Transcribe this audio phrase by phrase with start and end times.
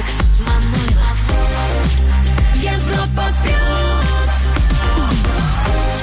[0.00, 0.39] Mix.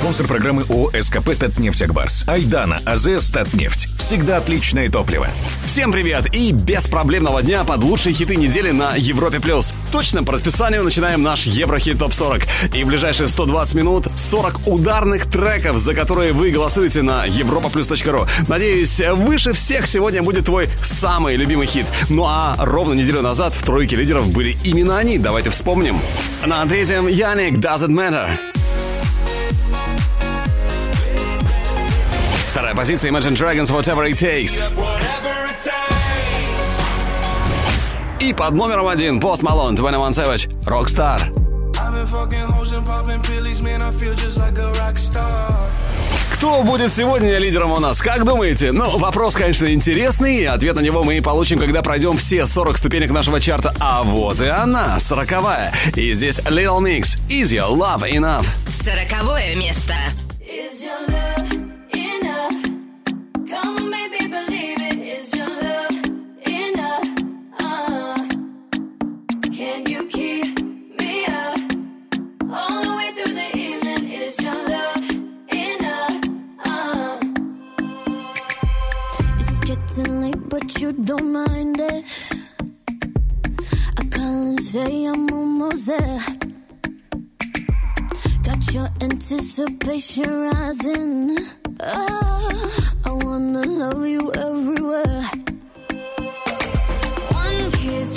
[0.08, 2.30] Спонсор программы ОСКП «СКП Татнефть-Акбарс».
[2.30, 3.90] Айдана, АЗС, Татнефть.
[4.00, 5.28] Всегда отличное топливо.
[5.66, 9.42] Всем привет и без проблемного дня под лучшие хиты недели на Европе+.
[9.42, 9.74] плюс.
[9.92, 12.42] Точно по расписанию начинаем наш Еврохит ТОП 40.
[12.74, 18.30] И в ближайшие 120 минут 40 ударных треков, за которые вы голосуете на европа europaplus.ru.
[18.48, 21.86] Надеюсь, выше всех сегодня будет твой самый любимый хит.
[22.08, 25.18] Ну а ровно неделю назад в тройке лидеров были именно они.
[25.18, 26.00] Давайте вспомним.
[26.46, 28.57] На третьем Яник «Doesn't Matter».
[32.58, 34.64] Вторая позиция Imagine Dragons Whatever It Takes.
[38.20, 41.22] И под номером один Post Malone, 21 Savage, Rockstar.
[46.34, 48.72] Кто будет сегодня лидером у нас, как думаете?
[48.72, 52.80] Ну, вопрос, конечно, интересный, и ответ на него мы и получим, когда пройдем все 40
[52.80, 53.76] ступенек нашего чарта.
[53.80, 55.72] А вот и она, сороковая.
[55.96, 58.48] И здесь Lil Mix, Is Your Love Enough?
[58.84, 59.94] Сороковое место.
[60.42, 61.47] Is your love
[80.60, 82.04] but you don't mind it.
[83.98, 86.26] I can't say I'm almost there.
[88.44, 91.38] Got your anticipation rising.
[91.80, 95.24] Oh, I wanna love you everywhere.
[97.42, 98.17] One kiss.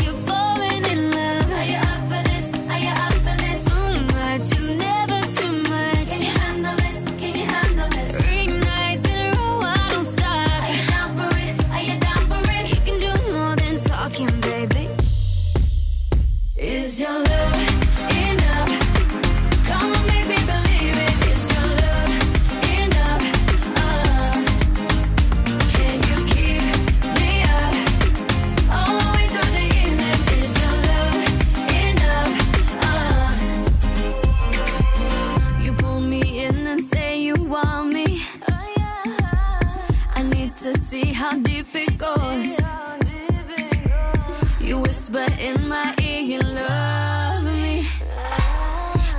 [45.21, 47.87] whisper in my ear you love me.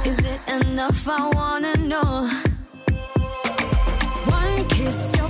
[0.06, 1.08] Is it enough?
[1.08, 2.30] I wanna know.
[4.26, 5.21] One kiss.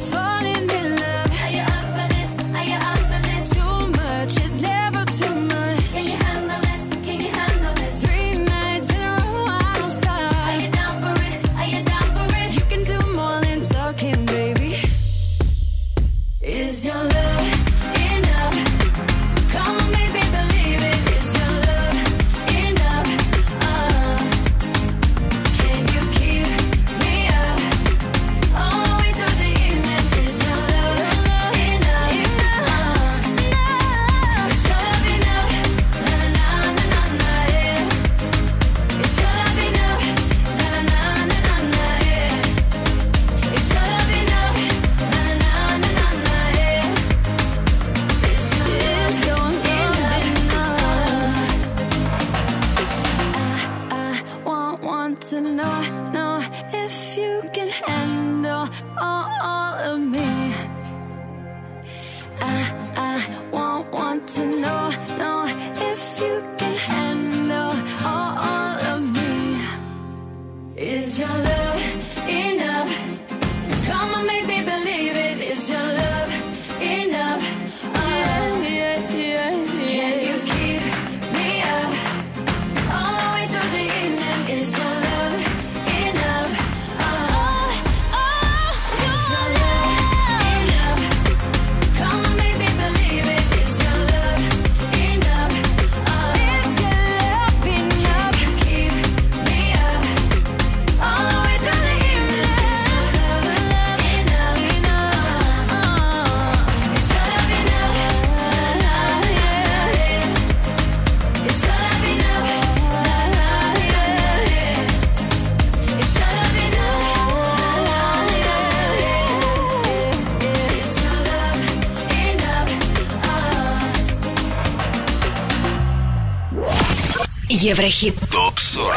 [127.61, 128.15] Еврохит.
[128.31, 128.95] Топ-40.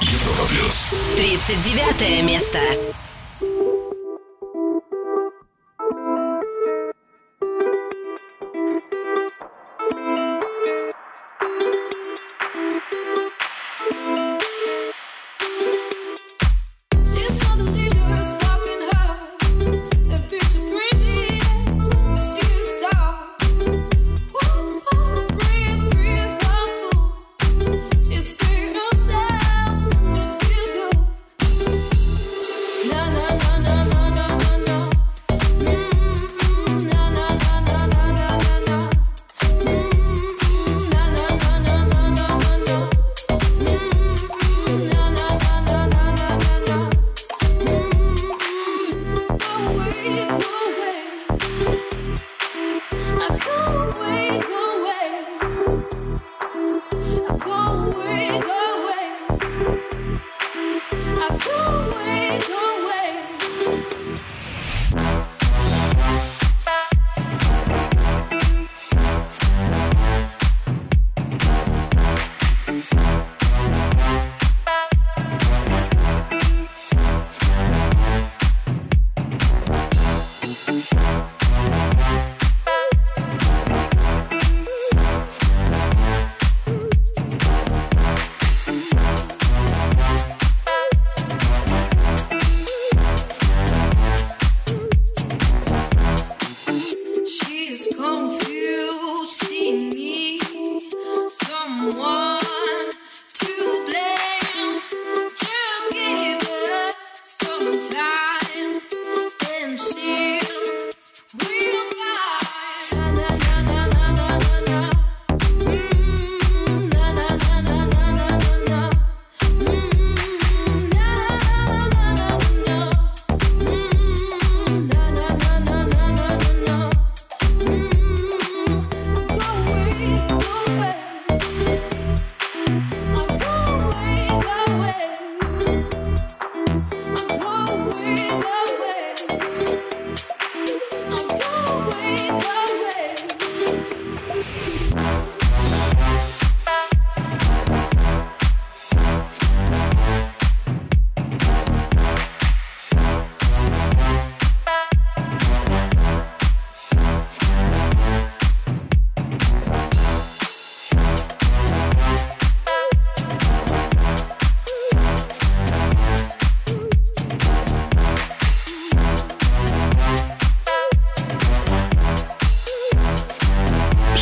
[0.00, 0.90] Европа плюс.
[1.16, 2.60] 39 место.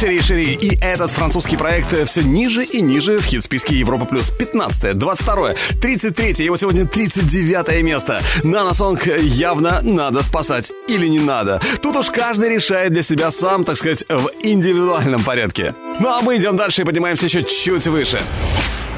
[0.03, 0.59] Шири Шири.
[0.61, 4.31] И этот французский проект все ниже и ниже в хит-списке Европа Плюс.
[4.31, 8.21] 15 22 33 его сегодня 39 место.
[8.43, 11.61] Наносонг явно надо спасать или не надо.
[11.81, 15.73] Тут уж каждый решает для себя сам, так сказать, в индивидуальном порядке.
[16.01, 18.19] Ну а мы идем дальше и поднимаемся еще чуть выше.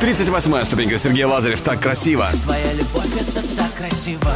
[0.01, 2.29] 38-я ступенька Сергей Лазарев «Так красиво».
[2.45, 4.33] Твоя любовь это так красиво.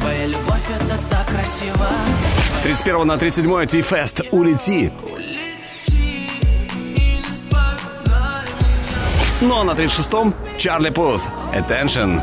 [0.00, 1.88] Твоя любовь это так красиво.
[2.58, 4.92] С 31 на 37 Ти-фест «Улети».
[9.40, 11.20] Ну а на 36-м Чарли Пут
[11.52, 12.20] «Attention».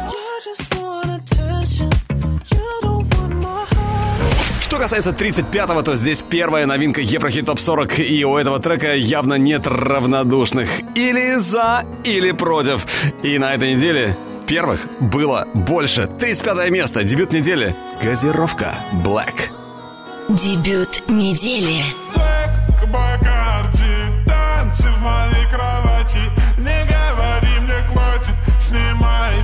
[4.61, 9.33] Что касается 35-го, то здесь первая новинка Еврохит Топ 40, и у этого трека явно
[9.33, 10.69] нет равнодушных.
[10.95, 12.85] Или за, или против.
[13.21, 16.07] И на этой неделе первых было больше.
[16.07, 17.75] 35 место, дебют недели.
[18.01, 19.49] Газировка Black.
[20.29, 21.83] Дебют недели.
[22.15, 23.83] Black Бакарди,
[24.25, 26.40] танцы в моей кровати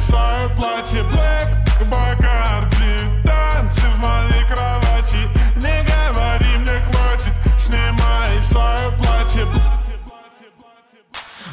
[0.07, 1.03] свое платье.
[1.11, 1.49] Black
[1.91, 5.21] Бакарди, танцы в моей кровати.
[5.55, 9.45] Не говори мне хватит, снимай свое платье.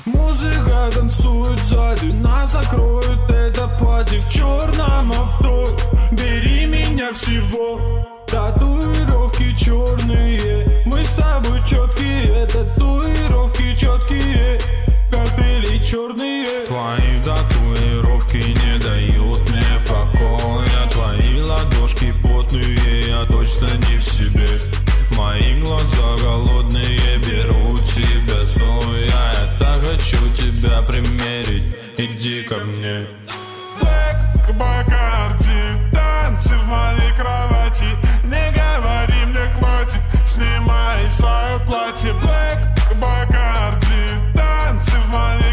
[0.06, 5.76] Музыка танцует сзади, нас закроет это пати в черном авто.
[6.12, 7.80] Бери меня всего,
[8.26, 10.82] татуировки черные.
[10.86, 14.58] Мы с тобой четкие, татуировки четкие
[15.10, 16.66] Коктейли черные.
[16.66, 17.93] Твои татуировки
[23.54, 24.48] точно не в себе.
[25.16, 31.64] Мои глаза голодные берут тебя стоя Я так хочу тебя примерить,
[31.96, 33.06] иди ко мне.
[33.80, 35.52] Black Бакарди,
[35.92, 37.84] танцы в моей кровати.
[38.24, 42.12] Не говори мне хватит, снимай свое платье.
[42.22, 45.43] Black Бакарди, танцы в моей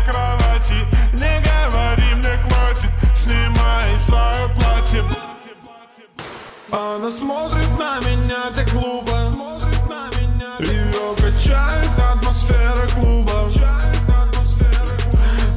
[6.71, 10.55] она смотрит на меня так меня.
[10.59, 13.49] Ее качает атмосфера клуба.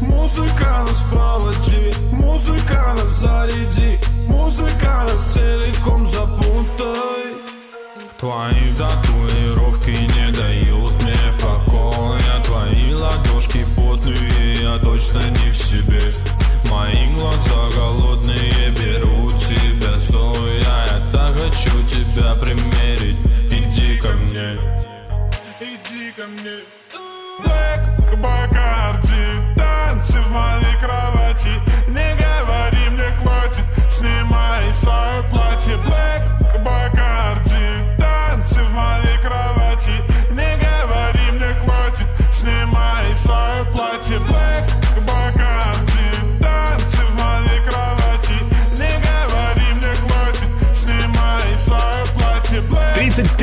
[0.00, 7.34] Музыка нас проводи Музыка нас заряди Музыка нас целиком запутай.
[8.18, 12.40] Твои татуировки не дают мне покоя.
[12.44, 16.00] Твои ладошки потные, я точно не в себе.
[16.70, 20.53] Мои глаза голодные берут тебя стоя
[21.54, 23.18] хочу тебя примерить.
[23.50, 24.58] Иди ко мне.
[25.60, 26.60] Иди ко мне.
[27.44, 29.24] Black Бакарди
[29.56, 31.50] Танцы в моей кровати.
[31.88, 33.64] Не говори мне хватит.
[33.88, 35.76] Снимай свое платье.
[35.86, 37.64] Black Бакарди
[37.98, 39.92] Танцы в моей кровати.
[40.30, 42.06] Не говори мне хватит.
[42.32, 44.18] Снимай свое платье.
[44.18, 44.83] Black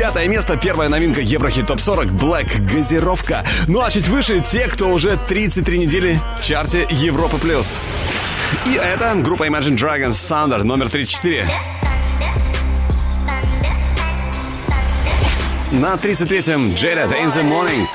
[0.02, 3.44] Пятое место, первая новинка Еврохит Топ 40 Black Газировка.
[3.68, 7.68] Ну а чуть выше те, кто уже 33 недели в чарте Европы плюс.
[8.66, 11.48] И это группа Imagine Dragons Thunder номер 34.
[15.70, 17.86] На 33-м Jared In The Morning.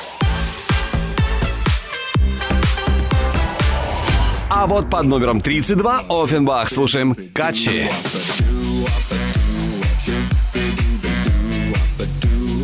[4.50, 7.90] А вот под номером 32 Оффенбах слушаем Качи.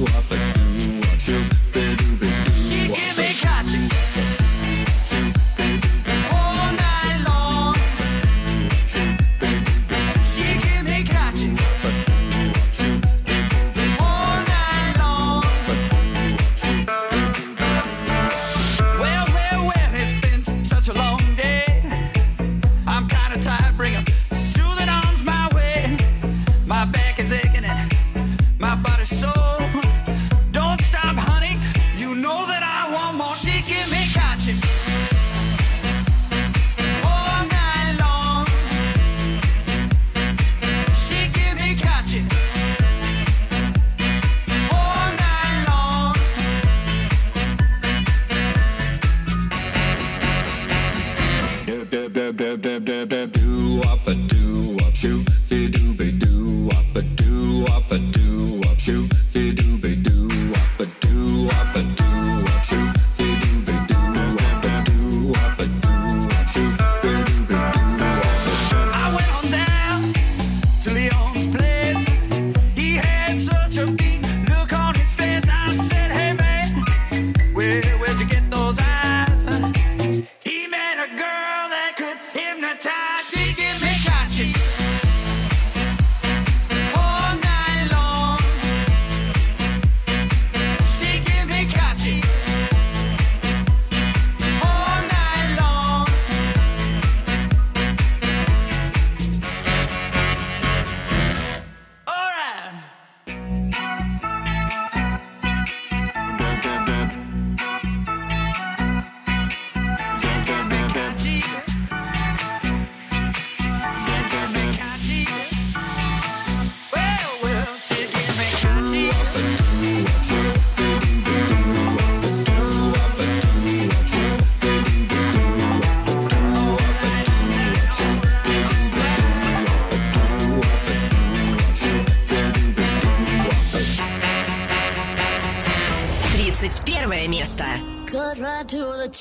[0.09, 0.52] up again.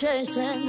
[0.02, 0.61] Chasing.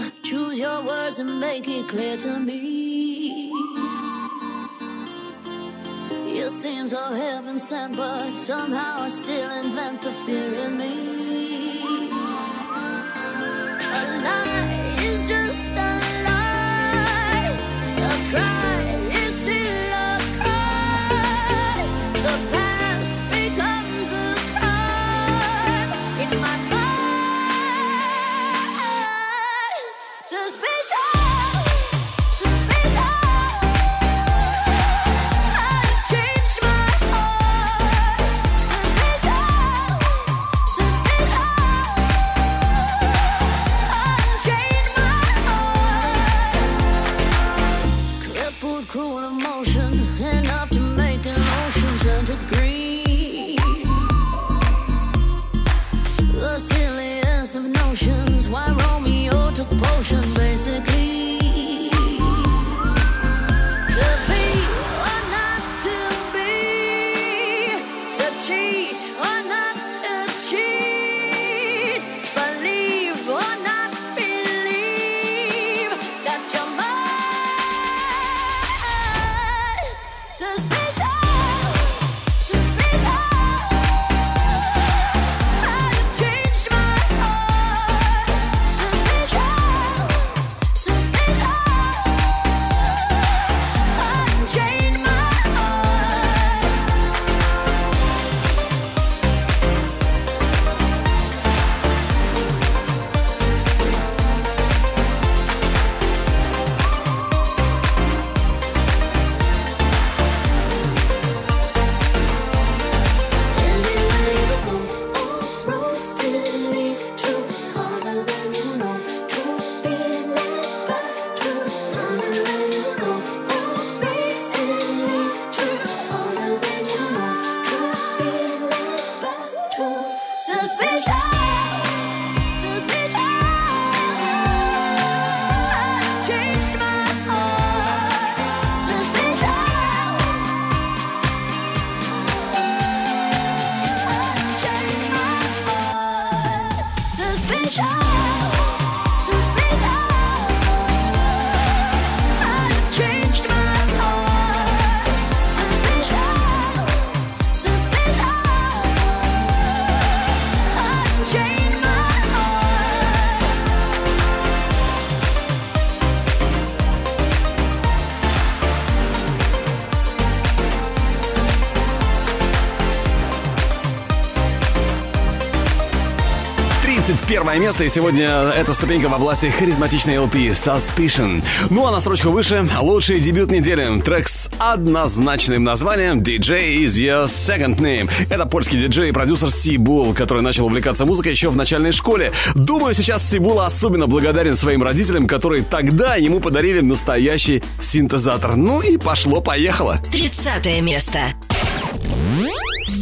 [177.54, 181.44] Первое место, и сегодня эта ступенька во власти харизматичной LP Suspicion.
[181.70, 184.02] Ну а на строчку выше лучший дебют недели.
[184.02, 188.10] Трек с однозначным названием DJ is your second name.
[188.32, 192.32] Это польский диджей и продюсер Сибул, который начал увлекаться музыкой еще в начальной школе.
[192.56, 198.56] Думаю, сейчас Сибул особенно благодарен своим родителям, которые тогда ему подарили настоящий синтезатор.
[198.56, 200.00] Ну и пошло-поехало.
[200.12, 201.20] Тридцатое место.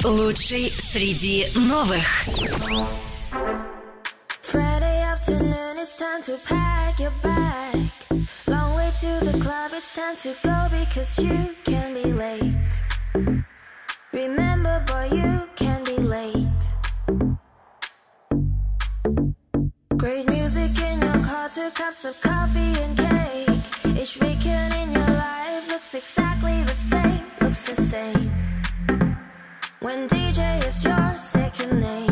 [0.04, 2.26] Лучший среди новых.
[6.02, 7.80] Time to pack your bag.
[8.48, 12.74] Long way to the club, it's time to go because you can be late.
[14.12, 16.62] Remember, boy, you can be late.
[19.96, 24.02] Great music in your car, two cups of coffee and cake.
[24.02, 28.32] Each weekend in your life looks exactly the same, looks the same.
[29.82, 32.11] When DJ is your second name.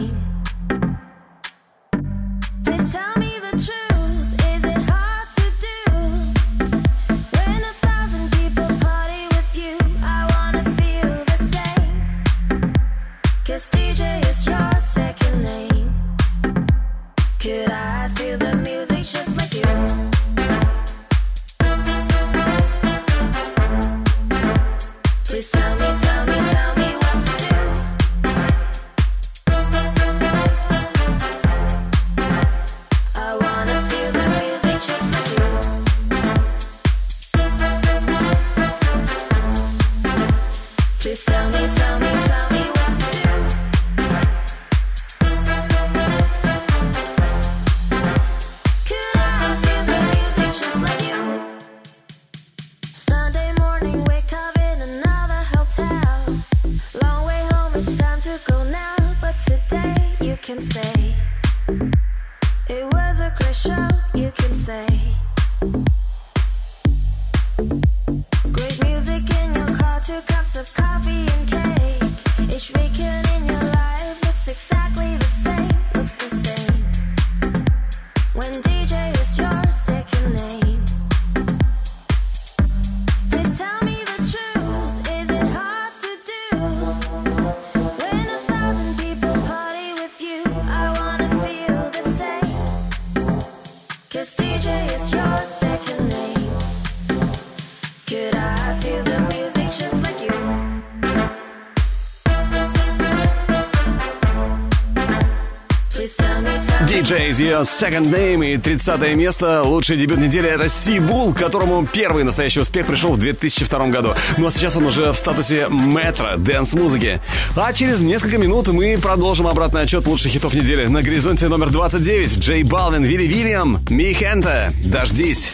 [107.39, 109.63] Your second name и 30 место.
[109.63, 114.13] Лучший дебют недели это C-BooL, которому первый настоящий успех пришел в 2002 году.
[114.37, 117.21] Ну а сейчас он уже в статусе мэтра dance-музыки.
[117.55, 120.87] А через несколько минут мы продолжим обратный отсчет лучших хитов недели.
[120.87, 124.73] На горизонте номер 29 J Balvin, Willy William, Mi Gente.
[124.83, 125.53] Дождись.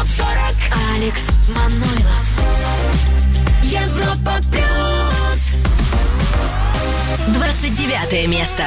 [0.06, 0.94] ТОП-40.
[0.94, 2.26] Алекс Манойлов.
[3.62, 5.42] Европа Плюс.
[7.28, 8.64] 29 место.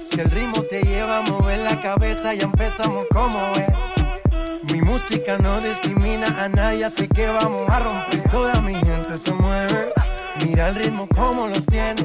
[0.00, 4.72] Si el ritmo te lleva a mover la cabeza, ya empezamos como es.
[4.72, 8.28] Mi música no discrimina a nadie, así que vamos a romper.
[8.30, 9.92] Toda mi gente se mueve.
[10.44, 12.04] Mira el ritmo como los tiene.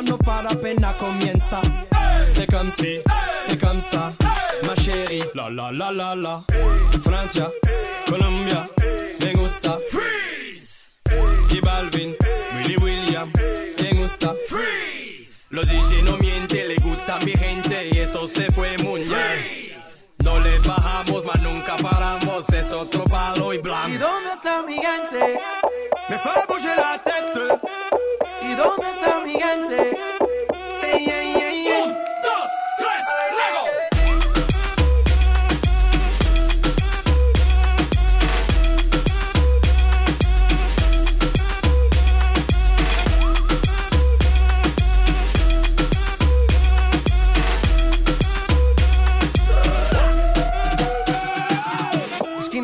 [0.00, 1.60] là, nos parapena comienza.
[2.26, 3.00] C'est comme si,
[3.46, 4.12] c'est comme ça,
[4.66, 5.22] ma chérie.
[5.34, 6.44] La la la la la.
[7.02, 7.50] Francia,
[8.06, 8.68] Colombia,
[9.20, 9.78] me gusta.
[9.90, 10.90] Freeze!
[11.50, 12.14] Y Balvin,
[12.56, 13.32] Willy William,
[13.82, 14.34] me gusta.
[14.48, 15.46] Freeze!
[15.50, 19.70] Los DJ no mienten, le gusta a mi gente y eso se fue muy bien.
[20.24, 23.88] No le bajamos, mas nunca paramos, es otro palo y blanco.
[23.88, 25.40] ¿Y dónde está mi gente?
[26.08, 26.32] Me fue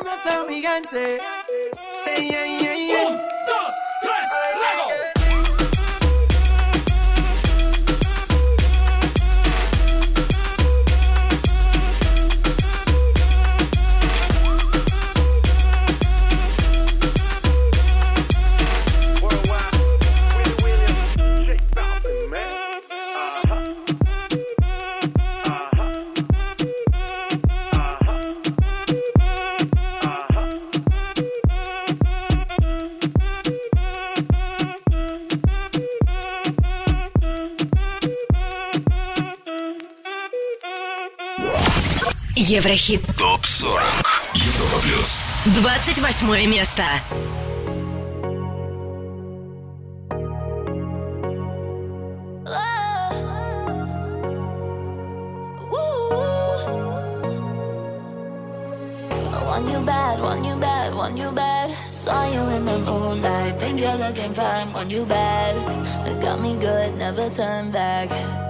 [0.00, 1.18] una está gigante.
[42.58, 43.02] Еврохит.
[43.16, 43.80] Топ-40.
[44.34, 45.22] Европа плюс.
[45.44, 46.82] 28 место.
[59.46, 61.70] Want you bad, want you bad, want you bad.
[61.88, 64.72] Saw you in the moonlight, think you're looking fine.
[64.72, 65.54] Want you bad,
[66.20, 68.47] got me good, never turn back.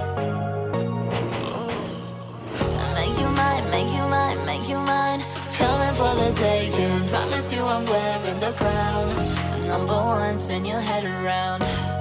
[4.28, 5.22] mine, make you mine.
[5.54, 7.08] Coming for the taking.
[7.08, 9.66] Promise you I'm wearing the crown.
[9.66, 11.97] Number one, spin your head around.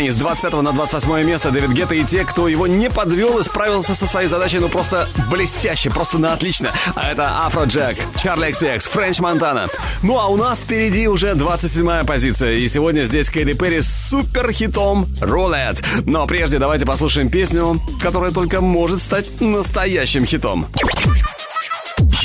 [0.00, 3.42] Отныне с 25 на 28 место Дэвид Гетта и те, кто его не подвел и
[3.42, 6.72] справился со своей задачей, ну просто блестяще, просто на отлично.
[6.94, 9.68] А это Афро Джек, Чарли XX, Френч Монтана.
[10.02, 12.54] Ну а у нас впереди уже 27 позиция.
[12.54, 15.84] И сегодня здесь Кэрри Перри с супер хитом «Рулет».
[16.06, 20.66] Но прежде давайте послушаем песню, которая только может стать настоящим хитом.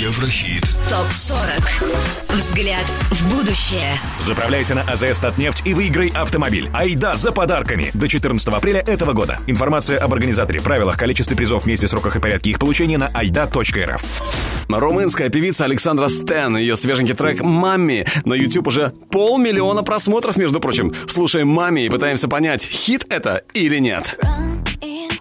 [0.05, 0.61] Еврохит.
[0.87, 2.35] ТОП-40.
[2.35, 3.99] Взгляд в будущее.
[4.19, 6.69] Заправляйся на АЗС «Татнефть» и выиграй автомобиль.
[6.73, 7.89] Айда за подарками.
[7.95, 9.39] До 14 апреля этого года.
[9.47, 14.01] Информация об организаторе, правилах, количестве призов, месте, сроках и порядке их получения на aida.rf.
[14.69, 16.55] Румынская певица Александра Стен.
[16.55, 20.93] Ее свеженький трек «Мамми» на YouTube уже полмиллиона просмотров, между прочим.
[21.07, 24.19] Слушаем «Мамми» и пытаемся понять, хит это или нет.
[24.21, 25.14] Run in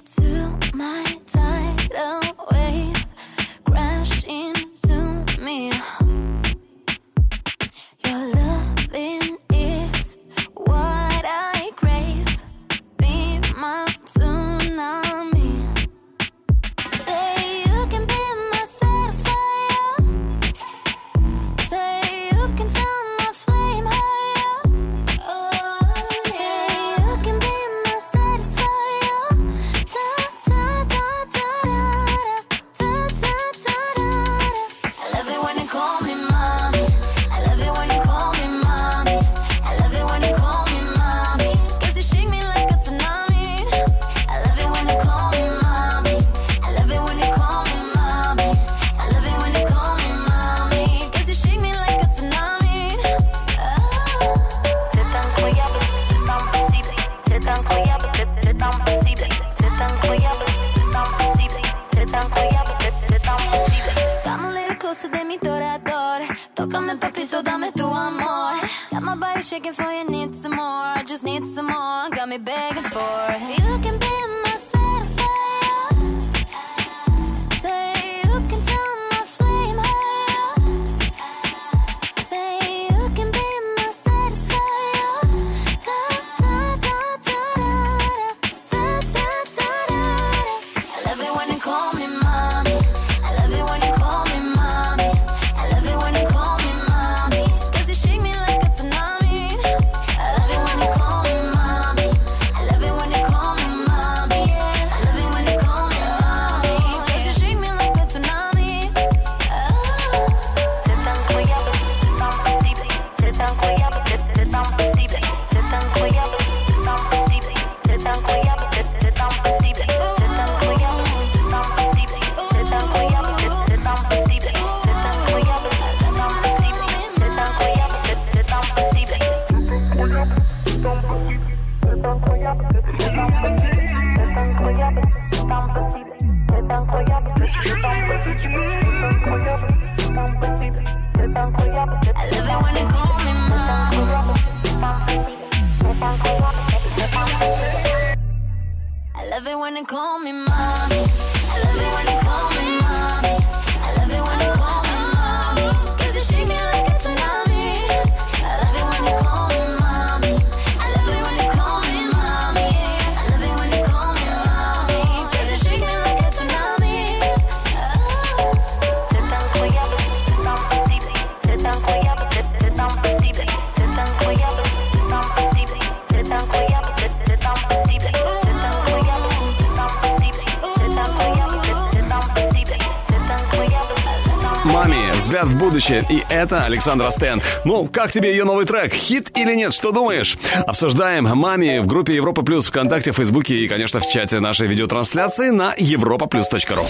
[185.85, 186.07] следующая.
[186.11, 187.43] И это Александра Стен.
[187.65, 188.93] Ну, как тебе ее новый трек?
[188.93, 189.73] Хит или нет?
[189.73, 190.37] Что думаешь?
[190.67, 195.75] Обсуждаем маме в группе Европа Плюс ВКонтакте, Фейсбуке и, конечно, в чате нашей видеотрансляции на
[195.77, 196.49] Европа Плюс.
[196.49, 196.87] точка ру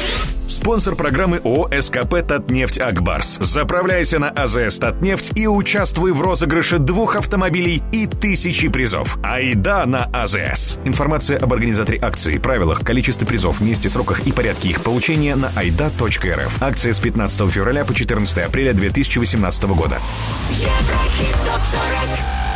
[0.65, 1.69] Спонсор программы ООО
[2.27, 3.37] Татнефть Акбарс».
[3.39, 9.19] Заправляйся на АЗС «Татнефть» и участвуй в розыгрыше двух автомобилей и тысячи призов.
[9.23, 10.79] Айда на АЗС.
[10.87, 16.63] Информация об организаторе акции, правилах, количестве призов, месте, сроках и порядке их получения на айда.рф.
[16.63, 19.99] Акция с 15 февраля по 14 апреля 2018 года.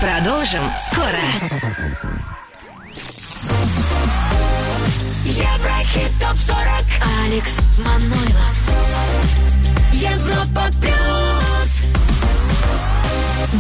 [0.01, 2.08] Продолжим скоро.
[7.79, 8.57] Манойлов.
[9.93, 11.87] Европа плюс.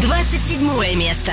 [0.00, 1.33] 27 место.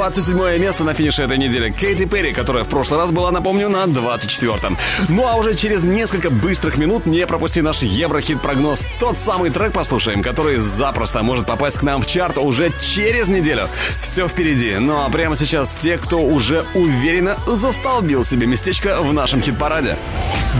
[0.00, 1.68] 27 место на финише этой недели.
[1.68, 4.78] Кэти Перри, которая в прошлый раз была, напомню, на 24-м.
[5.10, 8.86] Ну а уже через несколько быстрых минут не пропусти наш Еврохит-прогноз.
[8.98, 13.68] Тот самый трек послушаем, который запросто может попасть к нам в чарт уже через неделю.
[14.00, 14.76] Все впереди.
[14.78, 19.98] Ну а прямо сейчас те, кто уже уверенно застолбил себе местечко в нашем хит-параде.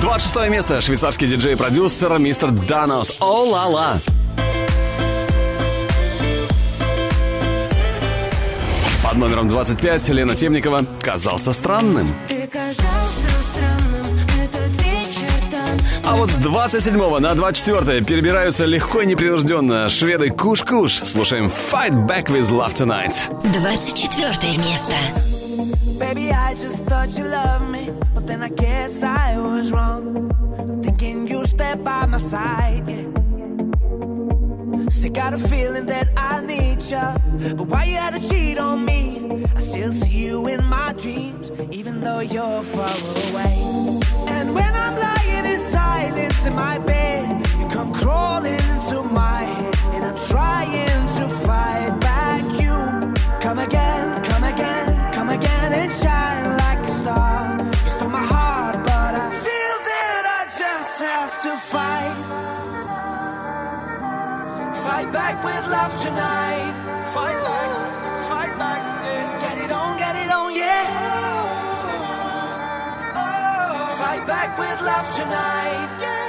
[0.02, 0.82] 26 место.
[0.82, 3.14] Швейцарский диджей-продюсер мистер Данос.
[3.20, 3.96] О-ла-ла.
[9.10, 12.06] Под номером 25 Лена Темникова казался странным.
[12.28, 14.04] Ты казался странным
[15.50, 20.92] там А вот с 27 на 24 перебираются легко и непринужденно шведы Куш-Куш.
[21.04, 23.16] Слушаем Fight Back With Love Tonight.
[23.42, 24.94] 24 место.
[25.98, 30.30] Baby, I just thought you loved me, but then I guess I was wrong.
[30.84, 33.10] Thinking you stay by my side, yeah.
[34.88, 36.09] Still got a feeling that
[36.90, 39.46] But why you had to cheat on me?
[39.54, 42.90] I still see you in my dreams, even though you're far
[43.30, 43.54] away.
[44.26, 49.76] And when I'm lying in silence in my bed, you come crawling into my head,
[49.94, 52.42] and I'm trying to fight back.
[52.60, 52.74] You
[53.40, 57.56] come again, come again, come again and shine like a star.
[57.60, 62.16] You stole my heart, but I feel that I just have to fight.
[64.84, 66.69] Fight back with love tonight.
[74.58, 75.88] With love tonight.
[76.00, 76.19] Yeah,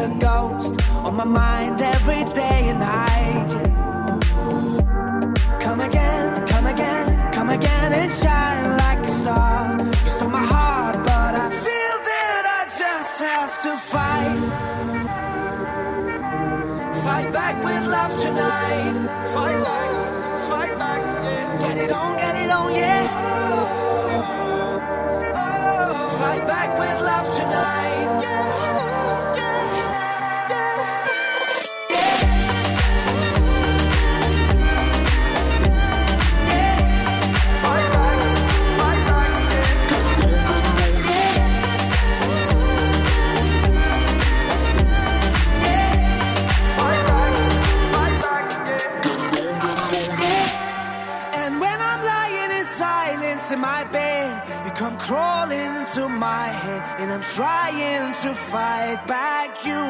[0.00, 0.74] a ghost
[1.06, 3.50] on my mind every day and night.
[5.60, 9.78] Come again, come again, come again and shine like a star.
[9.78, 14.40] You stole my heart, but I feel that I just have to fight,
[17.04, 18.12] fight back with love.
[18.20, 18.94] tonight.
[19.34, 19.90] Fight back,
[20.48, 21.58] fight back, yeah.
[21.60, 22.19] Get it on,
[55.10, 59.50] crawling into my head, and I'm trying to fight back.
[59.66, 59.82] You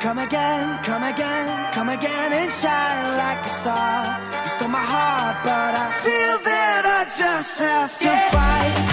[0.00, 3.98] come again, come again, come again, and shine like a star.
[4.42, 8.72] You stole my heart, but I feel that I just have to fight.
[8.72, 8.83] Fight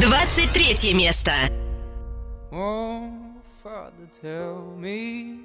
[0.00, 1.30] 23 место.
[2.50, 3.10] Oh,
[3.62, 5.40] Father, tell me,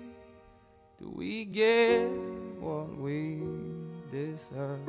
[0.98, 2.10] do we get
[2.62, 3.42] what we
[4.10, 4.80] deserve?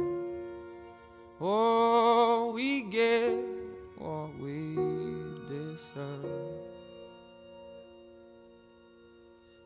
[1.41, 3.35] Oh, we get
[3.99, 4.77] what we
[5.49, 6.31] deserve.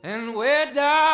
[0.02, 1.09] And where down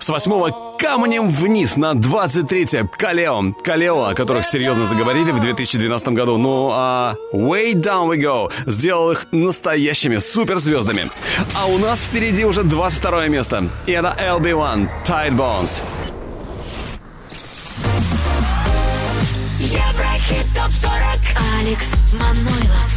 [0.00, 2.88] С восьмого камнем вниз на 23-е.
[2.88, 3.52] Калео.
[3.62, 6.38] Калео, о которых серьезно заговорили в 2012 году.
[6.38, 11.10] Ну а Way Down We Go сделал их настоящими суперзвездами.
[11.54, 13.68] А у нас впереди уже 22 место.
[13.86, 15.82] И это LB1 Tide Bones.
[20.54, 20.92] Топ 40
[21.58, 22.90] Алекс Манойлов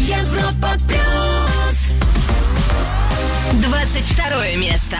[0.00, 1.92] Европа плюс
[3.60, 4.96] 22 место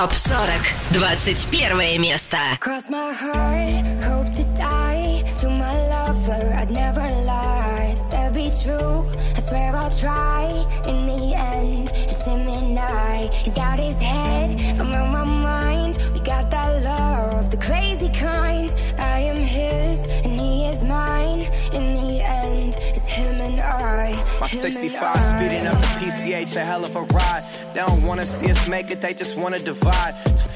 [0.00, 0.74] Топ 40.
[0.92, 2.36] 21 место.
[2.60, 5.22] Cross my heart, hope to die.
[5.40, 7.94] To my lover, I'd never lie.
[8.08, 9.04] Said be true,
[9.36, 10.48] I swear I'll try.
[10.86, 13.28] In the end, it's him and I.
[13.32, 15.98] He's out his head, I'm on my mind.
[16.12, 18.74] We got that love, the crazy kind.
[18.98, 21.40] I am his, and he is mine.
[21.72, 24.12] In the end, it's him and I.
[24.40, 25.20] My him and 65 I.
[25.20, 27.39] speeding up the PCH, a hell of a ride.
[27.73, 30.15] They don't wanna see us make it, they just wanna divide.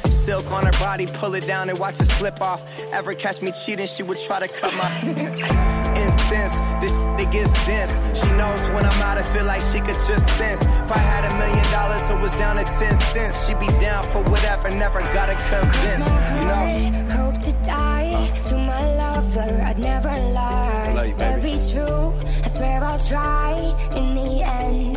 [0.09, 2.61] Silk on her body, pull it down and watch it slip off.
[2.91, 4.89] Ever catch me cheating, she would try to cut my
[6.03, 6.53] incense.
[6.82, 7.91] This it gets dense.
[8.20, 10.61] She knows when I'm out, I feel like she could just sense.
[10.61, 13.47] If I had a million dollars, it was down to 10 cents.
[13.47, 16.05] She'd be down for whatever, never gotta convince.
[16.36, 17.05] You know?
[17.16, 19.61] Hope to die to my lover.
[19.63, 20.93] I'd never lie.
[20.95, 21.41] Love you, baby.
[21.41, 22.13] be true.
[22.43, 23.51] I swear I'll try.
[23.95, 24.95] In the end,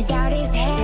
[0.00, 0.79] He's out his head.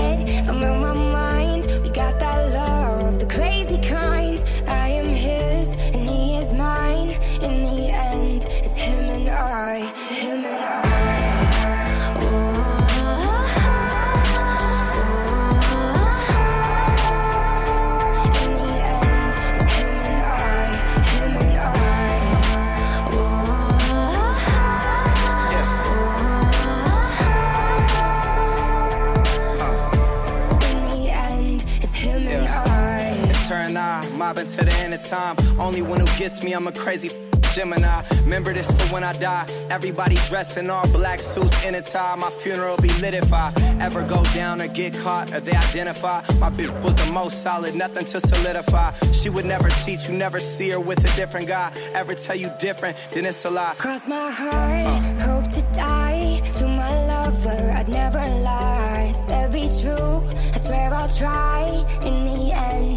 [35.06, 35.36] Time.
[35.58, 37.10] Only one who gets me, I'm a crazy
[37.54, 38.02] Gemini.
[38.24, 39.46] Remember this for when I die.
[39.70, 42.14] Everybody dressed in all black suits in a tie.
[42.16, 46.20] My funeral be lit if I ever go down or get caught or they identify.
[46.38, 48.92] My bitch was the most solid, nothing to solidify.
[49.12, 51.72] She would never cheat, you never see her with a different guy.
[51.94, 53.74] Ever tell you different, then it's a lie.
[53.78, 56.42] Cross my heart, hope to die.
[56.58, 59.12] To my lover, I'd never lie.
[59.26, 60.22] Said be true,
[60.54, 61.84] I swear I'll try.
[62.02, 62.95] In the end,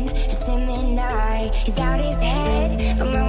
[1.53, 3.28] He's out his head, I'm my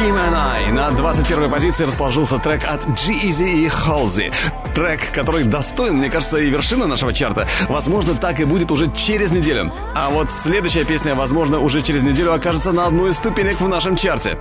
[0.00, 0.02] I.
[0.02, 0.72] Him and I.
[0.72, 4.32] На 21 позиции расположился трек от G-Eazy и Halsey.
[4.74, 7.46] Трек, который достоин, мне кажется, и вершины нашего чарта.
[7.68, 9.72] Возможно, так и будет уже через неделю.
[9.94, 13.96] А вот следующая песня, возможно, уже через неделю окажется на одной из ступенек в нашем
[13.96, 14.38] чарте.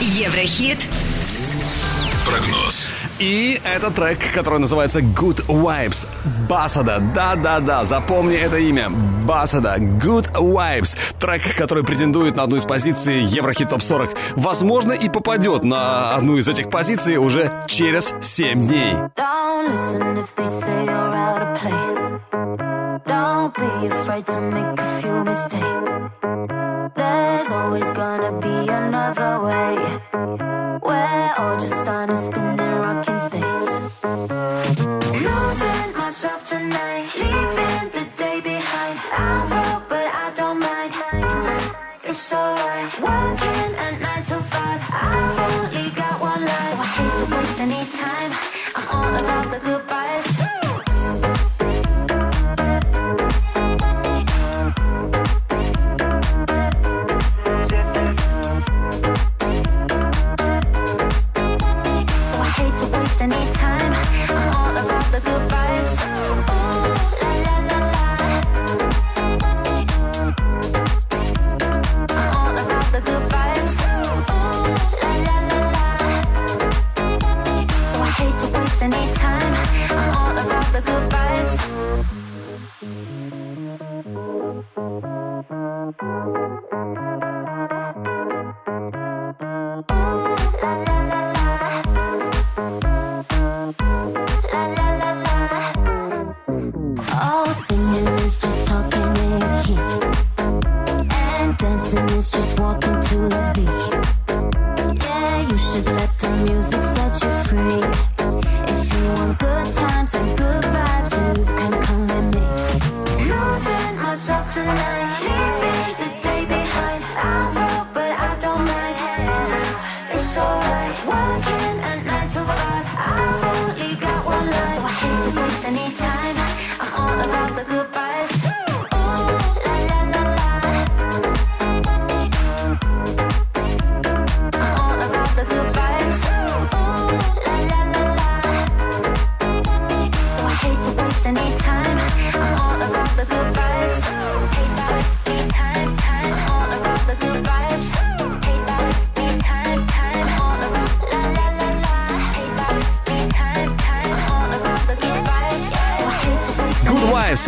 [0.00, 0.86] Еврохит.
[2.24, 2.92] Прогноз.
[3.18, 6.06] И это трек, который называется Good Vibes.
[6.48, 7.00] Басада.
[7.14, 8.90] Да-да-да, запомни это имя.
[8.90, 9.76] Басада.
[9.78, 10.96] Good Vibes.
[11.18, 14.10] Трек, который претендует на одну из позиций Еврохит Топ 40.
[14.36, 18.94] Возможно, и попадет на одну из этих позиций уже через 7 дней.
[19.16, 20.24] Don't.
[23.06, 25.90] Don't be afraid to make a few mistakes.
[26.96, 30.00] There's always gonna be another way.
[30.82, 33.72] We're all just on a spinning rock in space.
[35.26, 38.13] Losing myself tonight, leaving the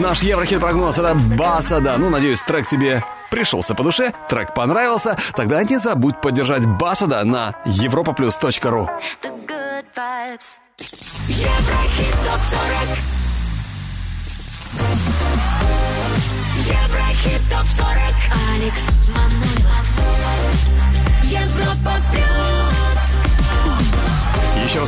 [0.06, 0.98] Наш Еврохит-прогноз.
[0.98, 1.96] Это Басада.
[1.98, 5.16] Ну, надеюсь, трек тебе пришелся по душе, трек понравился.
[5.34, 8.88] Тогда не забудь поддержать Басада на europaplus.ru.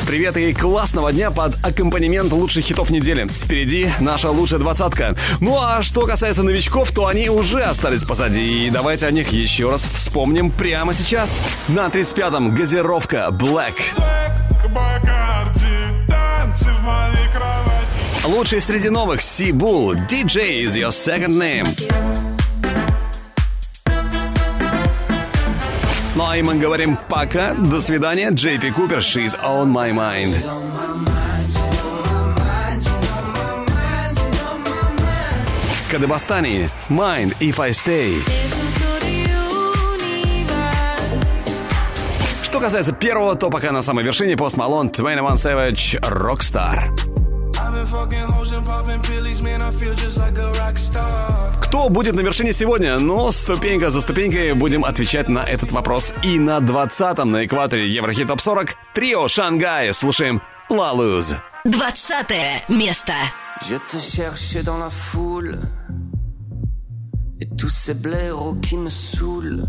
[0.09, 3.27] привет и классного дня под аккомпанемент лучших хитов недели.
[3.27, 5.15] Впереди наша лучшая двадцатка.
[5.41, 8.67] Ну а что касается новичков, то они уже остались позади.
[8.67, 11.39] И давайте о них еще раз вспомним прямо сейчас.
[11.69, 13.75] На 35-м газировка Black.
[18.25, 20.09] Лучший среди новых Си-Bull.
[20.09, 22.28] DJ is your second name.
[26.19, 30.35] Ну а и мы говорим пока, до свидания, JP Cooper, she's on my mind.
[35.89, 38.17] Кадебастани, Mind If I Stay.
[42.43, 47.18] Что касается первого, то пока на самой вершине Post Malone, 21 Savage, Rockstar.
[51.63, 52.99] Кто будет на вершине сегодня?
[52.99, 56.13] Ну, ступенька за ступенькой будем отвечать на этот вопрос.
[56.23, 59.93] И на 20-м на экваторе Еврохит Топ 40 трио Шангай.
[59.93, 61.37] Слушаем La Luz.
[61.65, 63.13] Двадцатое место.
[63.67, 65.59] Je te cherchais dans la foule
[67.41, 69.67] Et tous ces blaireaux qui me saoulent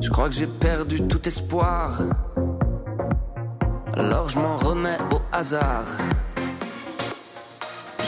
[0.00, 1.98] Je crois que j'ai perdu tout espoir
[3.94, 5.86] Alors je m'en remets au hasard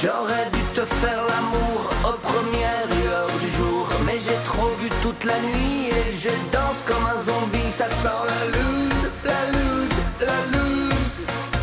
[0.01, 5.24] J'aurais dû te faire l'amour aux premières lueurs du jour Mais j'ai trop bu toute
[5.24, 10.38] la nuit et je danse comme un zombie Ça sent la loose, la loose, la
[10.55, 11.14] loose.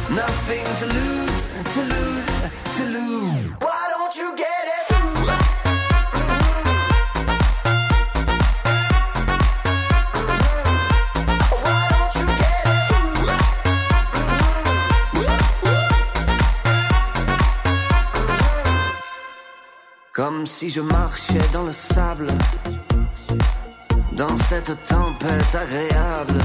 [0.10, 1.38] Nothing to lose,
[1.76, 2.36] to lose,
[2.78, 3.56] to lose.
[3.62, 4.65] Why don't you get
[20.16, 22.28] Comme si je marchais dans le sable,
[24.14, 26.40] dans cette tempête agréable.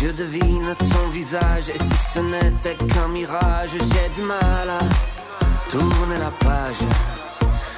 [0.00, 4.78] Je devine ton visage et si ce n'était qu'un mirage, j'ai du mal à
[5.68, 6.82] tourner la page.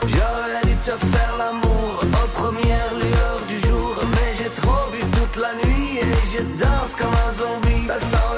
[0.02, 5.36] J'aurais dû te faire l'amour aux premières lueurs du jour, mais j'ai trop bu toute
[5.42, 8.37] la nuit et je danse comme un zombie.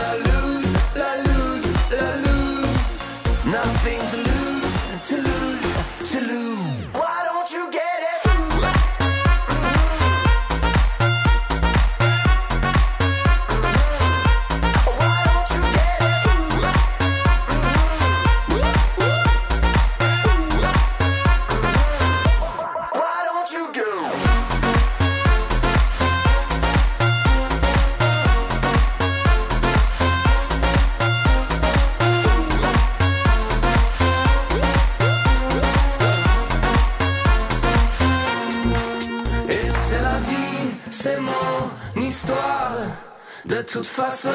[43.51, 44.29] De toute façon,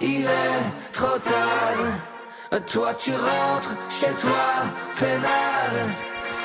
[0.00, 2.60] il est trop tard.
[2.66, 4.64] Toi, tu rentres chez toi,
[4.98, 5.76] peinard.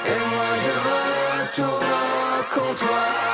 [0.06, 3.26] Et moi, je retourne au comptoir.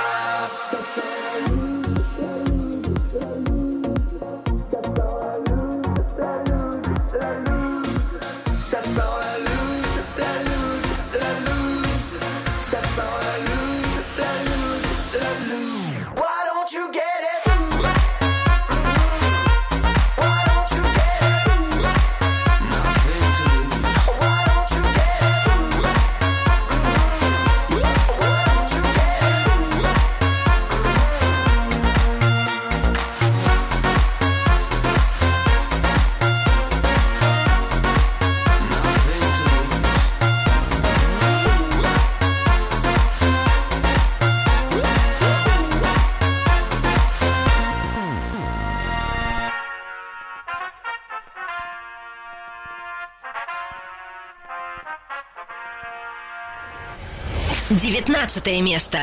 [57.91, 58.97] 19 место.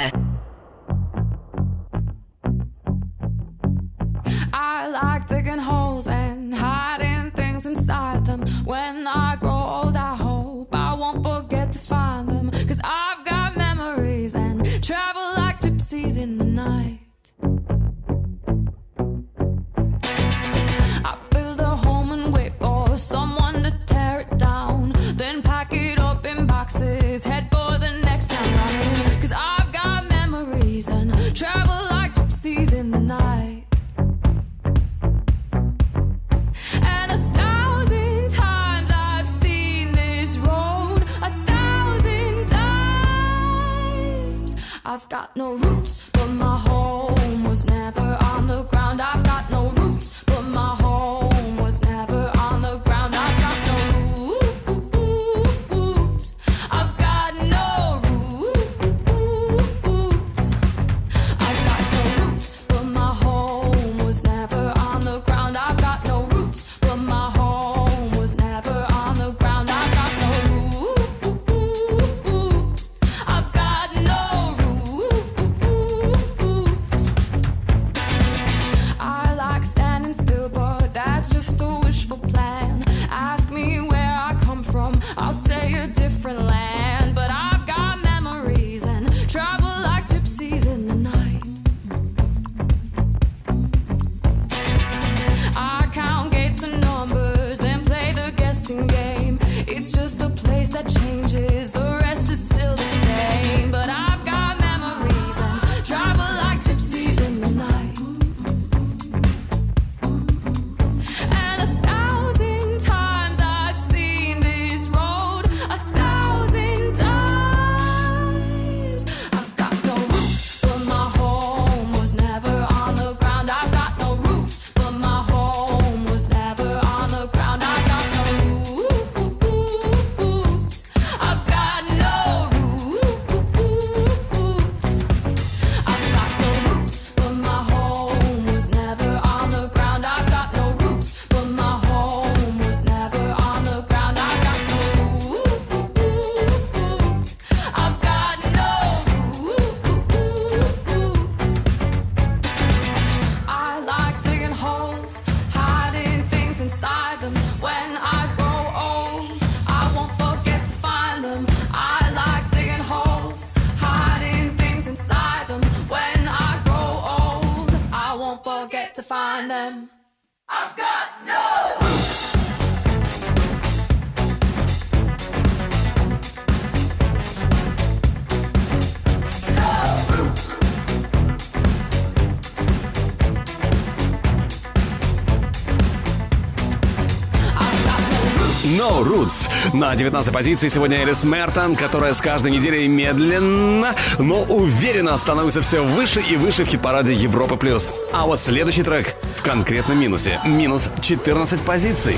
[189.28, 189.48] Roots.
[189.72, 195.84] На 19 позиции сегодня Элис Мертон, которая с каждой неделей медленно, но уверенно становится все
[195.84, 197.56] выше и выше в хит-параде Европы+.
[197.56, 197.92] плюс.
[198.12, 200.40] А вот следующий трек в конкретном минусе.
[200.44, 202.16] Минус 14 позиций.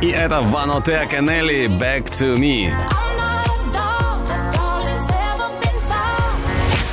[0.00, 2.72] И это Ваноте Кеннелли «Back to Me».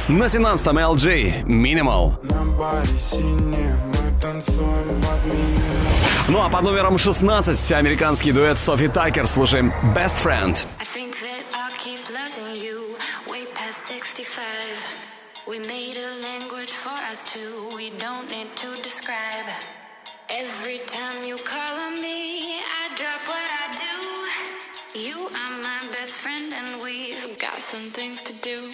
[0.07, 2.13] На 17-м LJ «Minimal».
[6.29, 10.55] Ну а под номером 16 американский дуэт Софи Такер слушаем «Best Friend».
[10.79, 12.95] I think that I'll keep loving you
[13.27, 14.37] way past 65.
[15.47, 19.47] We made a language for us two, we don't need to describe.
[20.29, 24.99] Every time you call on me, I drop what I do.
[24.99, 28.69] You are my best friend, and we've got some things to do.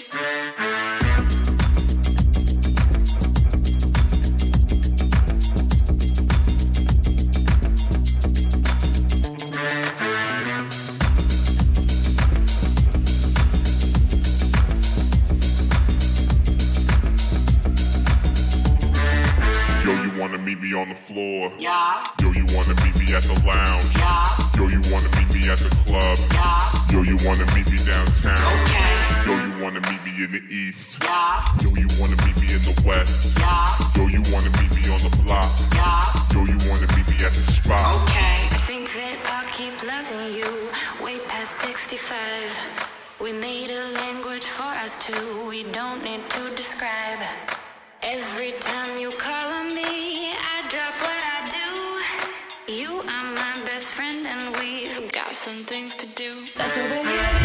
[20.76, 21.52] On the floor?
[21.58, 22.04] Yeah.
[22.22, 23.96] Yo, you wanna meet me at the lounge?
[23.96, 24.28] Yeah.
[24.56, 26.20] Yo, you wanna meet me at the club?
[26.32, 26.92] Yeah.
[26.92, 28.44] Yo, you wanna meet me downtown?
[28.64, 28.94] Okay.
[29.26, 30.98] Yo, you wanna meet me in the east?
[31.02, 31.46] Yeah.
[31.62, 33.38] Yo, you wanna meet me in the west?
[33.40, 33.68] Yeah.
[33.96, 35.50] Yo, you wanna meet me on the block?
[35.74, 36.04] Yeah.
[36.34, 37.96] Yo, you wanna meet me at the spot?
[38.04, 38.36] Okay.
[38.52, 40.50] I think that I'll keep loving you
[41.04, 42.52] way past 65.
[43.22, 47.20] We made a language for us two, we don't need to describe.
[48.08, 51.40] Every time you call on me, I drop what I
[52.68, 52.72] do.
[52.72, 56.30] You are my best friend, and we've got some things to do.
[56.56, 57.45] That's the way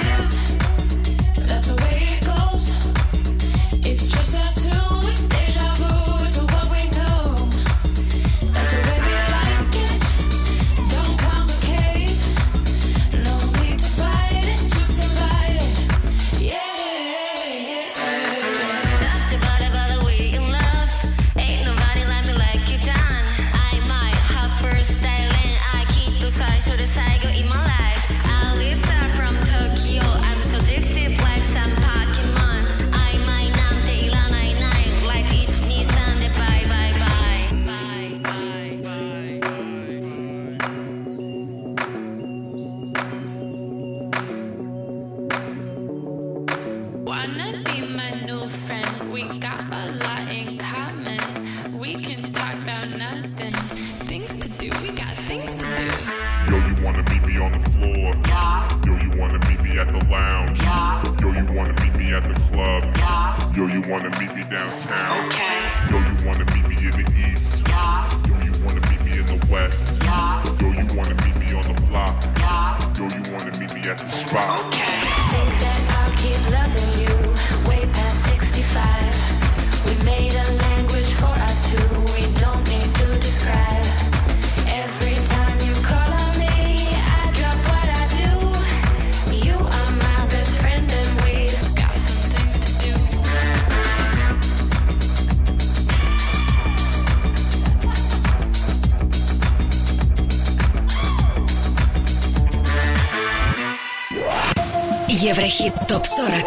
[105.50, 106.46] Еврохит ТОП-40.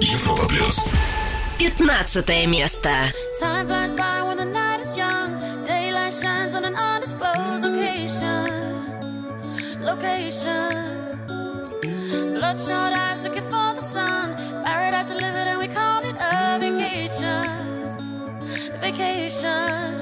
[0.00, 0.88] Европа плюс.
[1.58, 2.88] 15 место.
[3.40, 5.64] Time flies by when the night is young.
[5.64, 8.46] Daylight shines on an undisclosed location.
[9.82, 10.70] Location.
[12.34, 14.36] Bloodshot eyes looking for the sun.
[14.62, 17.42] Paradise delivered and we call it a vacation.
[18.80, 19.93] Vacation.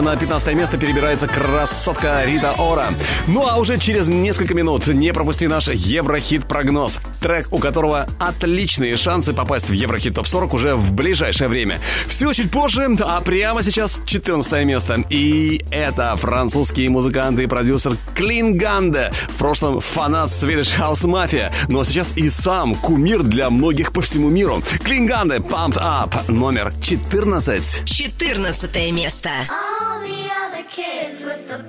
[0.00, 2.94] 19 на 15 место перебирается красотка Рита Ора.
[3.26, 6.98] Ну а уже через несколько минут не пропусти наш Еврохит-прогноз.
[7.20, 11.78] Трек, у которого отличные шансы попасть в Еврохит ТОП-40 уже в ближайшее время.
[12.06, 15.04] Все чуть позже, а прямо сейчас 14 место.
[15.10, 19.12] И это французский музыкант и продюсер Клин Ганде.
[19.28, 24.30] В прошлом фанат Swedish House Mafia, но сейчас и сам кумир для многих по всему
[24.30, 24.62] миру.
[24.82, 27.84] Клин Ганде Pumped Up номер 14.
[27.84, 29.30] 14 место.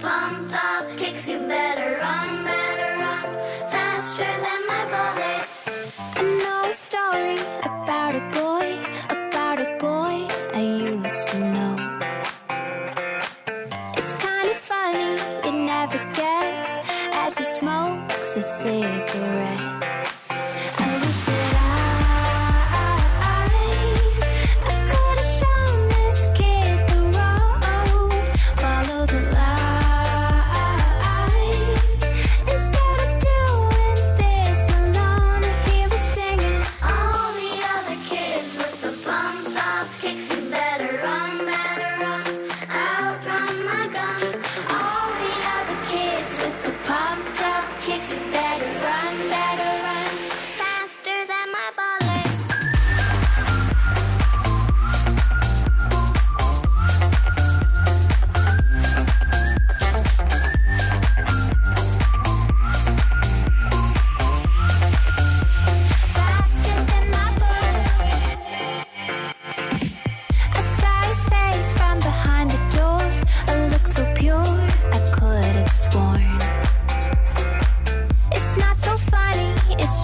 [0.01, 0.40] bum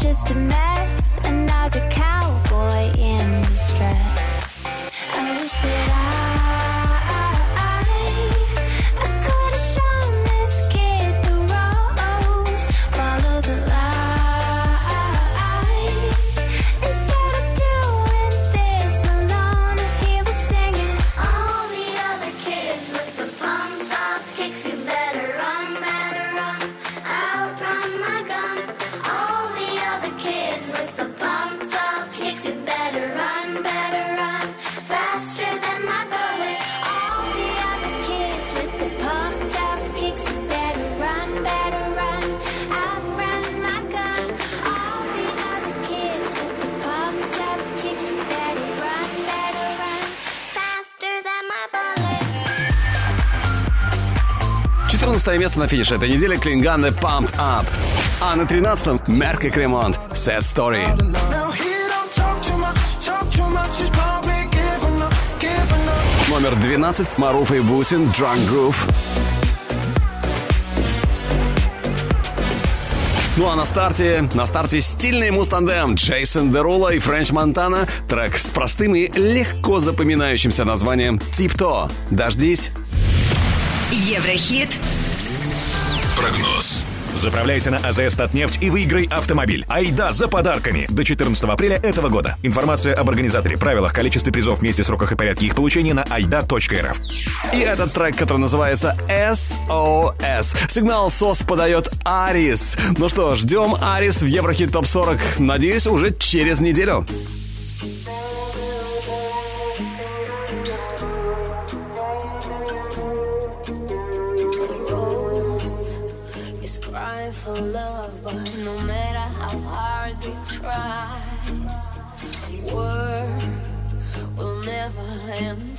[0.07, 1.17] just a mess.
[1.25, 4.16] Another cowboy in distress.
[55.57, 57.65] Место на финише этой недели Клинганде Pumped Up.
[58.21, 60.85] А на 13-м Мерк и Кремонт Sad Story.
[66.29, 68.75] Номер 12 Маруф и Бусин Drunk Groove.
[73.37, 77.87] Ну а на старте, на старте стильный мустандем Джейсон Дерула и Френч Монтана.
[78.09, 81.89] Трек с простым и легко запоминающимся названием «Типто».
[82.09, 82.71] Дождись.
[83.91, 84.77] Еврохит.
[87.17, 89.65] Заправляйся на АЗС «Татнефть» и выиграй автомобиль.
[89.69, 92.37] Айда за подарками до 14 апреля этого года.
[92.43, 96.97] Информация об организаторе, правилах, количестве призов, месте, сроках и порядке их получения на айда.рф.
[97.53, 100.55] И этот трек, который называется SOS.
[100.69, 102.77] Сигнал СОС подает Арис.
[102.97, 105.19] Ну что, ждем Арис в Еврохит ТОП 40.
[105.39, 107.03] Надеюсь, уже через неделю.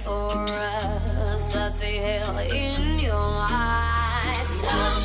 [0.09, 1.57] For us.
[1.57, 3.33] I see hell in your
[3.69, 4.51] eyes.
[4.67, 5.03] Love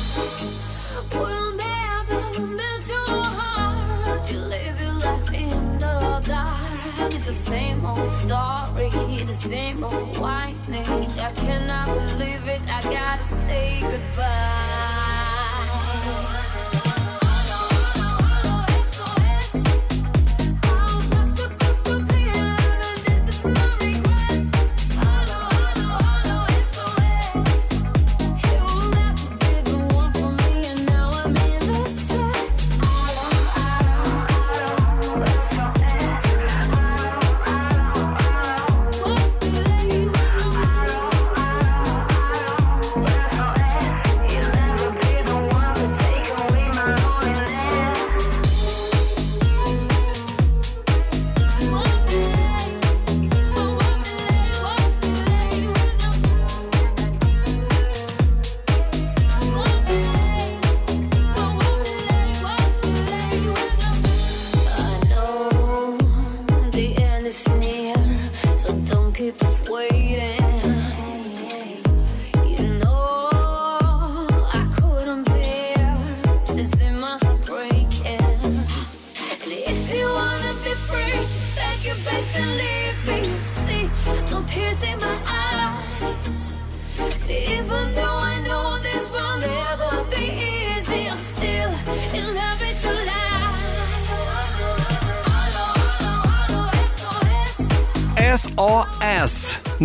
[1.18, 2.22] will never
[2.58, 4.22] melt your heart.
[4.30, 5.96] You live your life in the
[6.32, 7.12] dark.
[7.16, 8.90] It's the same old story,
[9.32, 11.02] the same old whining.
[11.28, 12.62] I cannot believe it.
[12.76, 14.74] I gotta say goodbye.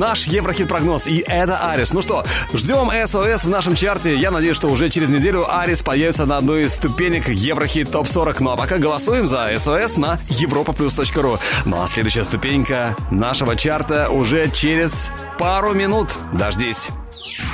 [0.10, 1.06] Наш Еврохит-прогноз.
[1.06, 1.94] И это Арис.
[1.94, 4.16] Ну что, ждем SOS в нашем чарте.
[4.16, 8.38] Я надеюсь, что уже через неделю Арис появится на одной из ступенек Еврохит ТОП-40.
[8.40, 11.40] Ну а пока голосуем за SOS на europaplus.ru.
[11.66, 16.18] Ну а следующая ступенька нашего чарта уже через пару минут.
[16.34, 16.90] Дождись.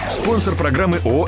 [0.10, 1.28] Спонсор программы ООО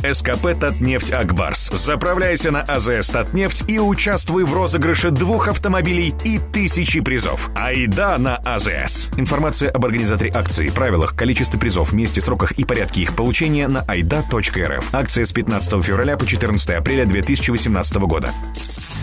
[0.59, 1.69] «Татнефть Акбарс».
[1.71, 7.49] Заправляйся на АЗС «Татнефть» и участвуй в розыгрыше двух автомобилей и тысячи призов.
[7.55, 9.11] Айда на АЗС.
[9.17, 14.93] Информация об организаторе акции, правилах, количестве призов, месте, сроках и порядке их получения на айда.рф.
[14.93, 18.31] Акция с 15 февраля по 14 апреля 2018 года.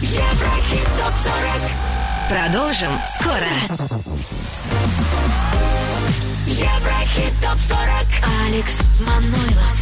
[0.00, 1.94] Еврохит ТОП-40.
[2.28, 2.90] Продолжим
[3.20, 3.46] скоро.
[6.53, 8.07] Еврохит ТОП-40.
[8.45, 9.77] Алекс Манойлов.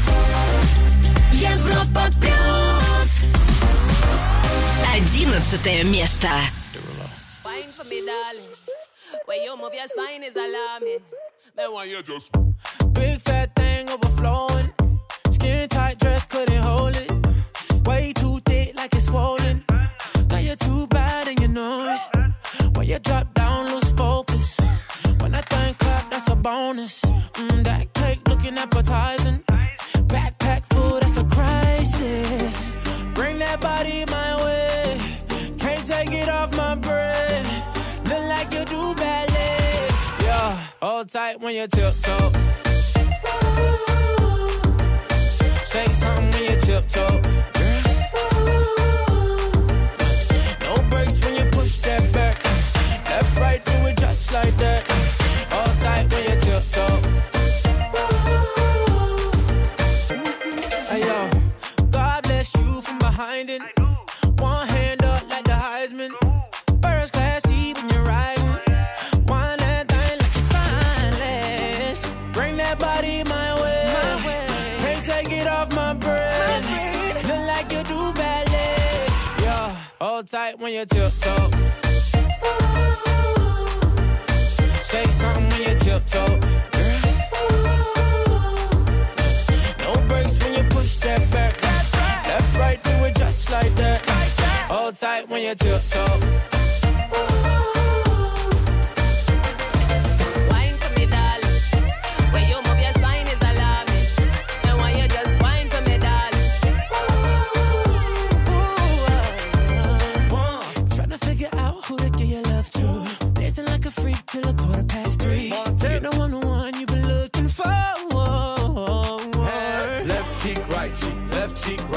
[1.31, 3.11] Европа плюс.
[4.95, 6.29] Одиннадцатое место.
[7.43, 8.51] Wine for me, darling.
[9.25, 11.01] When you move your spine is alarming.
[11.57, 12.31] Me want you just
[12.93, 14.69] Big fat thing overflowing.
[15.31, 17.11] Skin tight dress couldn't hold it.
[17.85, 19.63] Way too thick like it's swollen.
[20.27, 22.75] Got you too bad and you know it.
[22.75, 23.40] When you drop down,
[26.42, 27.00] bonus.
[27.00, 29.42] Mm, that cake looking appetizing.
[30.08, 32.72] Backpack full, that's a crisis.
[33.14, 34.98] Bring that body my way.
[35.58, 37.44] Can't take it off my brain.
[38.04, 39.88] Look like you do ballet.
[40.24, 42.30] Yeah, hold tight when you tiptoe.
[45.72, 47.20] Say something when you tiptoe.
[50.66, 52.36] No breaks when you push that back.
[53.08, 54.91] Left, right, do it just like that.
[80.32, 81.50] Tight when you tiptoe.
[84.82, 86.40] Say something when you tiptoe.
[89.84, 91.62] No breaks when you push that back.
[92.26, 94.00] Left, right, do it just like that.
[94.70, 96.51] Hold tight when you tiptoe.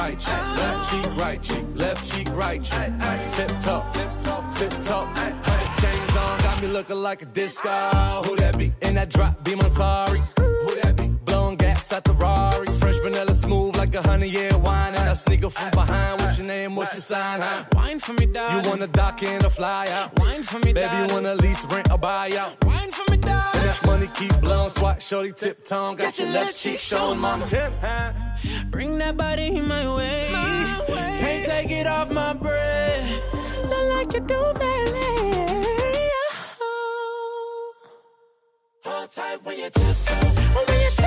[0.06, 2.91] Right cheek, left cheek, right cheek, left cheek, right cheek.
[3.36, 5.15] Tip top, tip top, tip top.
[5.82, 7.69] Chains on, got me looking like a disco.
[8.26, 8.72] Who that be?
[8.84, 10.22] In that drop, be my sorry.
[11.86, 12.03] Who that be?
[12.03, 12.68] Blowing gas at the Rari.
[12.80, 14.95] Fresh vanilla smooth like a honey year wine.
[14.95, 16.22] And I sneak up from behind.
[16.22, 16.76] What's your name?
[16.76, 17.41] What's your sign?
[17.41, 17.66] Huh?
[17.74, 18.64] Wine for me, darling.
[18.64, 20.18] You wanna dock in or fly out?
[20.20, 22.64] Wine for me, Baby, you wanna lease, rent, or buy out?
[22.66, 23.16] Wine for me.
[23.16, 25.95] And that money keep blowing, swat, shorty, tip tongue.
[25.95, 27.45] Got your left cheek showing, mama.
[27.48, 28.14] Tip, huh?
[28.70, 30.30] Bring that body in my way.
[31.20, 33.10] Can't take it off my breath.
[33.70, 36.12] Look like you do ballet.
[36.62, 37.74] Oh.
[38.84, 40.28] Hold tight when you tiptoe.
[40.68, 41.05] When you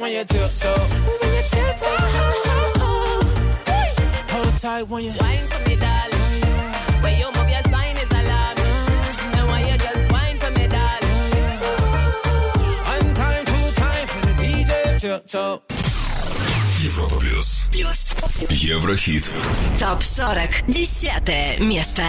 [0.00, 0.74] when you tiptoe.
[1.20, 1.96] When you tiptoe.
[4.32, 5.12] Hold tight when you.
[5.20, 7.02] Wine for me, darling.
[7.02, 8.64] When you move your spine is alarming.
[8.64, 11.60] Oh, and when you just wine for me, darling.
[12.86, 15.62] One time, two time for the DJ tiptoe.
[16.82, 17.64] Европа плюс.
[17.70, 18.12] Плюс.
[18.48, 19.30] Еврохит.
[19.78, 20.64] ТОП-40.
[20.66, 22.02] Десятое место.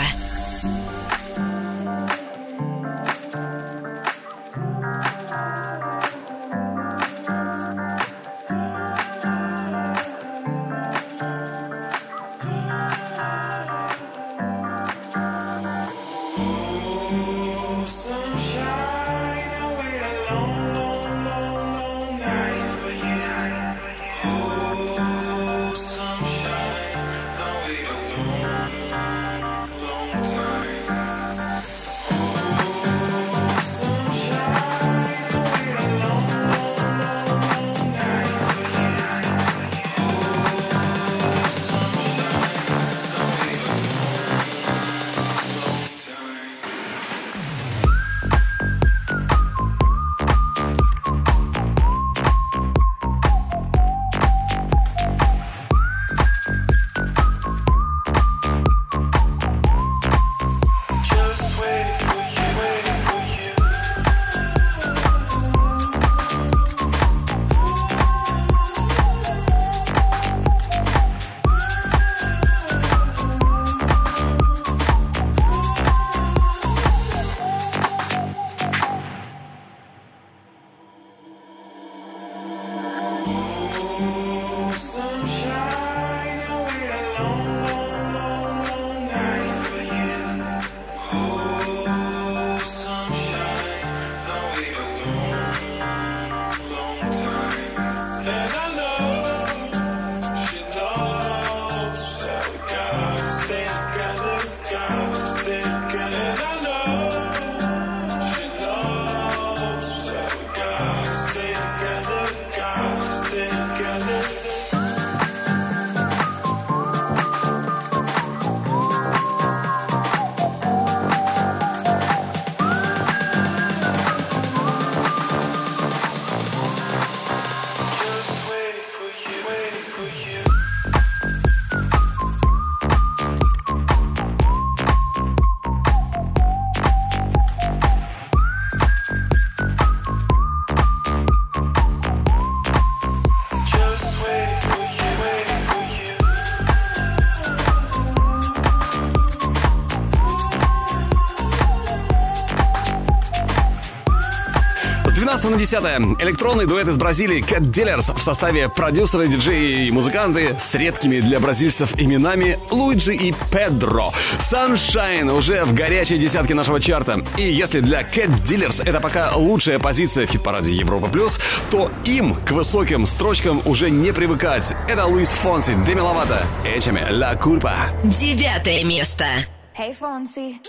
[155.52, 156.22] на 10.
[156.22, 161.40] Электронный дуэт из Бразилии Cat Dealers в составе продюсеры, диджеи и музыканты с редкими для
[161.40, 164.14] бразильцев именами Луиджи и Педро.
[164.40, 167.22] Sunshine уже в горячей десятке нашего чарта.
[167.38, 171.38] И если для Cat Dealers это пока лучшая позиция в хит-параде Европа Плюс,
[171.70, 174.74] то им к высоким строчкам уже не привыкать.
[174.88, 177.90] Это Луис Фонси, Деми Ловато, Эчами, Ла Курпа.
[178.04, 179.26] Девятое место.
[179.74, 180.62] Hey, Fonsi.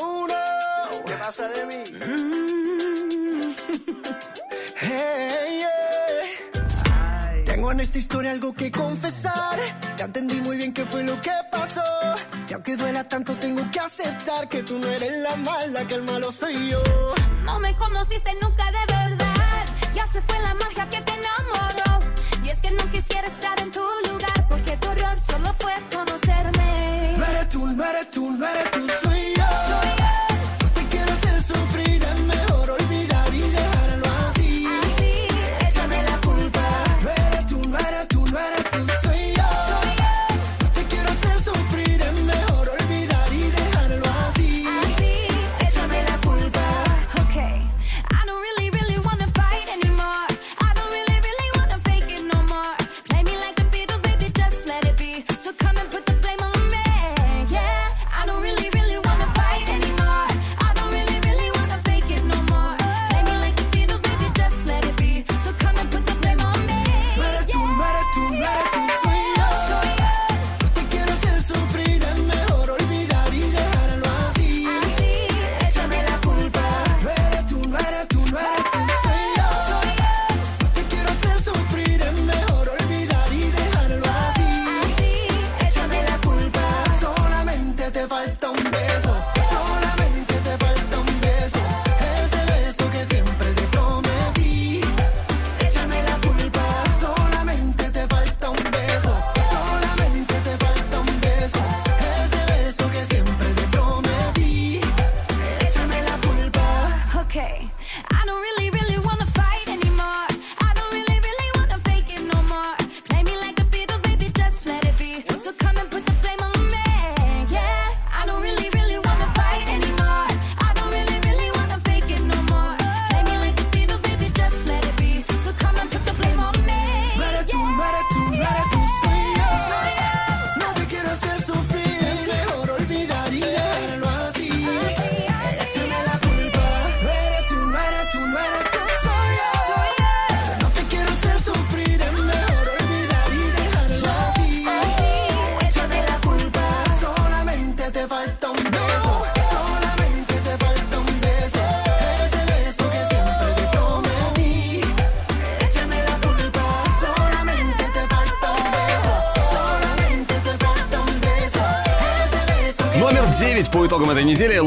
[0.00, 0.34] Oh, no.
[1.06, 1.84] ¿Qué pasa de mí?
[1.92, 2.31] Mm -hmm.
[7.82, 9.58] esta historia algo que confesar.
[9.96, 11.82] Ya entendí muy bien qué fue lo que pasó.
[12.48, 16.02] Y aunque duela tanto, tengo que aceptar que tú no eres la mala, que el
[16.02, 16.80] malo soy yo.
[17.42, 19.66] No me conociste nunca de verdad.
[19.94, 22.06] Ya se fue la magia que te enamoró.
[22.44, 23.71] Y es que no quisiera estar en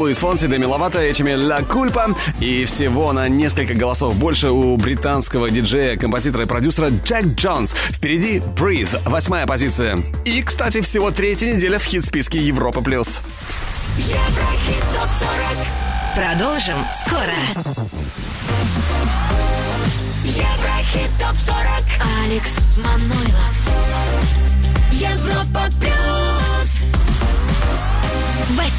[0.06, 2.14] Луис Фонси, Деми Ловато, этими Ла Кульпа.
[2.38, 7.72] И всего на несколько голосов больше у британского диджея, композитора и продюсера Джек Джонс.
[7.72, 9.98] Впереди Breathe, восьмая позиция.
[10.24, 12.82] И, кстати, всего третья неделя в хит-списке Европа+.
[12.82, 13.20] плюс.
[16.14, 17.74] Продолжим скоро.
[20.22, 21.58] Еврохит топ 40.
[22.22, 23.56] Алекс Манойлов.
[24.92, 25.65] Европа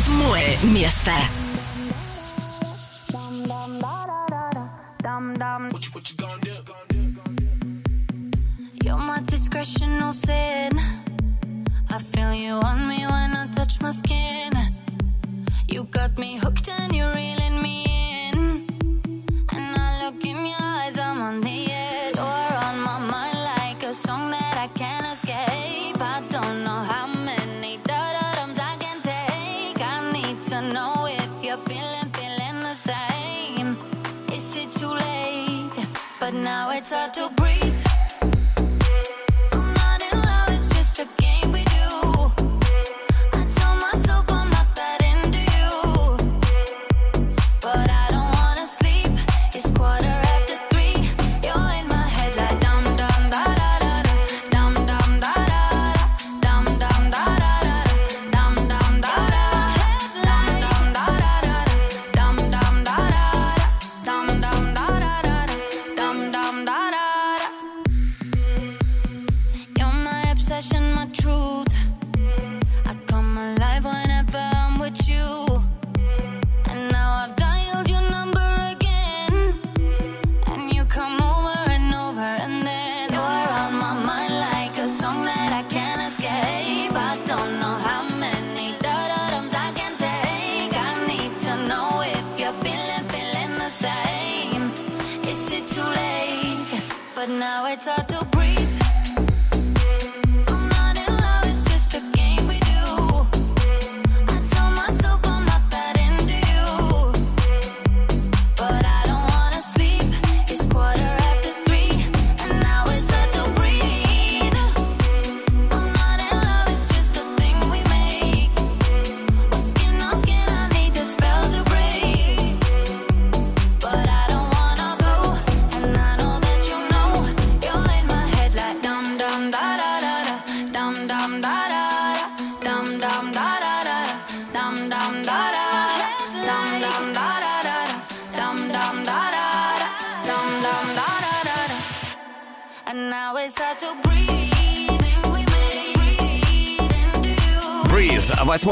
[0.07, 1.11] Восьмое место.
[97.27, 98.16] But now it's hard to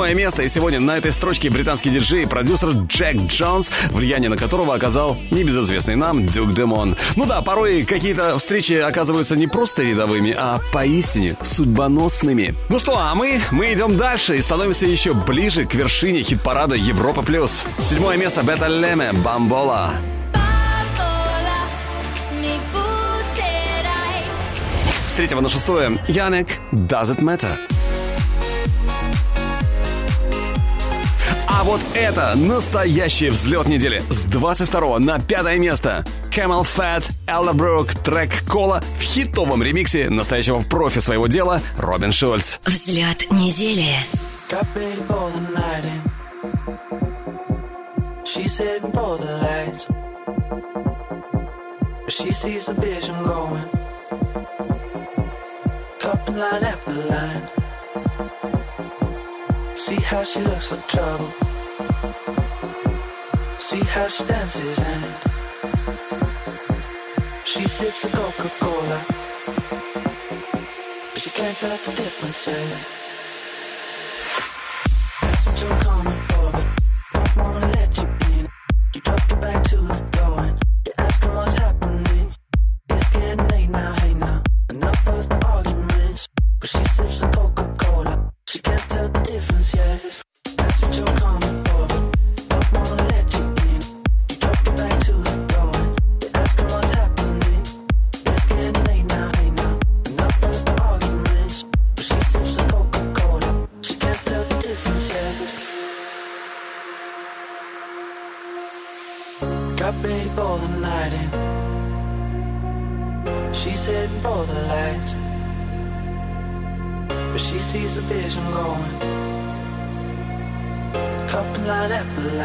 [0.05, 0.43] Восьмое место.
[0.43, 5.17] И сегодня на этой строчке британский диджей и продюсер Джек Джонс, влияние на которого оказал
[5.31, 6.95] небезызвестный нам Дюк Демон.
[7.15, 12.53] Ну да, порой какие-то встречи оказываются не просто рядовыми, а поистине судьбоносными.
[12.69, 17.23] Ну что, а мы, мы идем дальше и становимся еще ближе к вершине хит-парада Европа+.
[17.23, 17.63] плюс.
[17.83, 19.93] Седьмое место Бета Леме, Бамбола.
[25.07, 27.57] С третьего на шестое Янек Does It Matter.
[31.57, 34.03] А вот это настоящий взлет недели.
[34.09, 36.03] С 22 на пятое место.
[36.29, 42.59] Camel Fat, Ella Брук, трек Кола в хитовом ремиксе настоящего профи своего дела Робин Шульц.
[42.65, 43.95] Взлет недели.
[48.25, 49.85] She's heading for the lights.
[52.03, 53.63] But she sees the vision going.
[56.01, 57.54] Couple line after line.
[59.85, 61.31] See how she looks like trouble.
[63.59, 65.03] See how she dances and
[67.43, 69.05] she sips the Coca Cola.
[71.13, 72.57] But she can't tell the difference yet.
[75.21, 76.14] That's what you're coming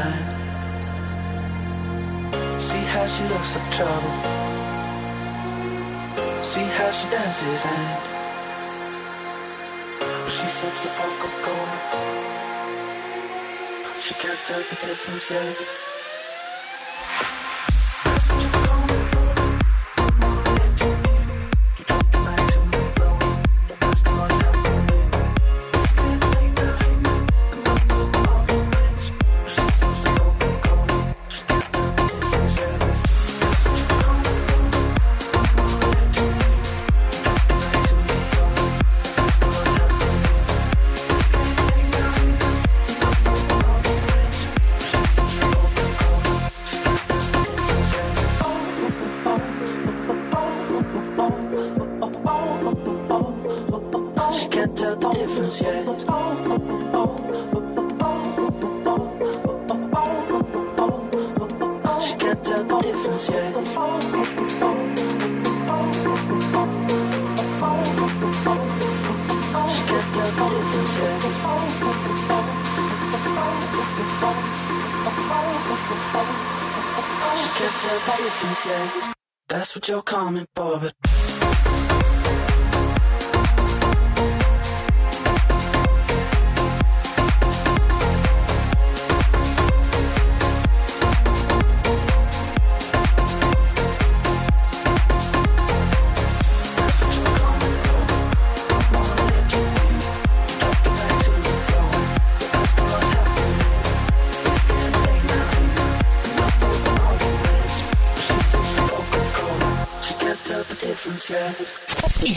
[0.00, 0.26] line.
[2.60, 4.14] See how she looks like trouble.
[6.42, 7.86] See how she dances and
[10.34, 11.78] she sips the Coca-Cola.
[14.00, 15.89] She can't tell the difference yet.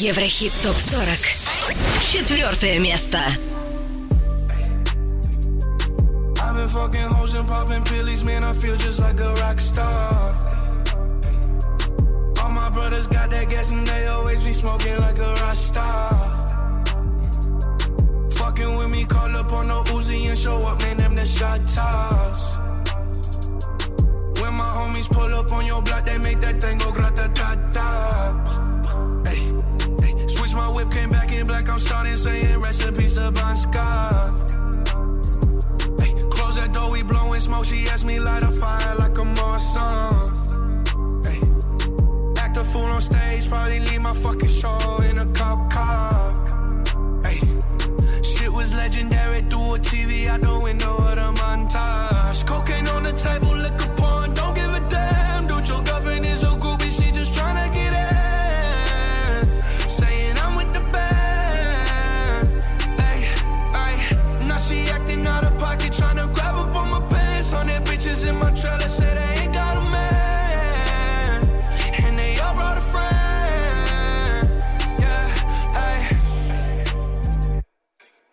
[0.04, 2.12] Еврохит ТОП-40.
[2.12, 3.20] Четвертое место.
[6.38, 8.44] I've been fucking hoes and popping pillies, man.
[8.44, 10.13] I feel just like a rock star.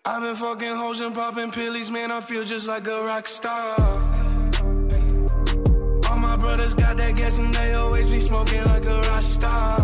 [0.02, 2.10] I've been fucking hoes and popping pillies, man.
[2.10, 3.78] I feel just like a rock star.
[6.09, 9.78] All my brothers got that gas and they always be smoking like a rock star.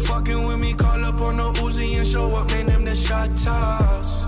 [0.00, 2.66] Fucking with me, call up on the Uzi and show up, man.
[2.66, 4.22] Them the shot toss.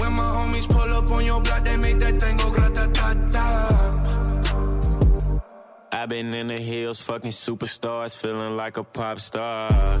[0.00, 3.12] When my homies pull up on your block, they make that thing go grata ta
[3.30, 5.42] ta.
[5.92, 10.00] I've been in the hills, fucking superstars, feeling like a pop star.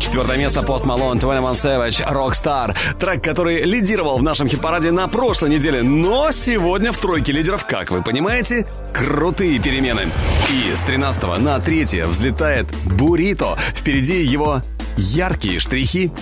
[0.00, 2.76] Четвертое место Пост Малон, 21 Savage, Rockstar.
[2.98, 7.90] Трек, который лидировал в нашем хит-параде на прошлой неделе, но сегодня в тройке лидеров, как
[7.90, 10.08] вы понимаете, крутые перемены.
[10.50, 13.56] И с 13 на 3 взлетает Бурито.
[13.56, 14.60] Впереди его
[14.96, 16.12] яркие штрихи.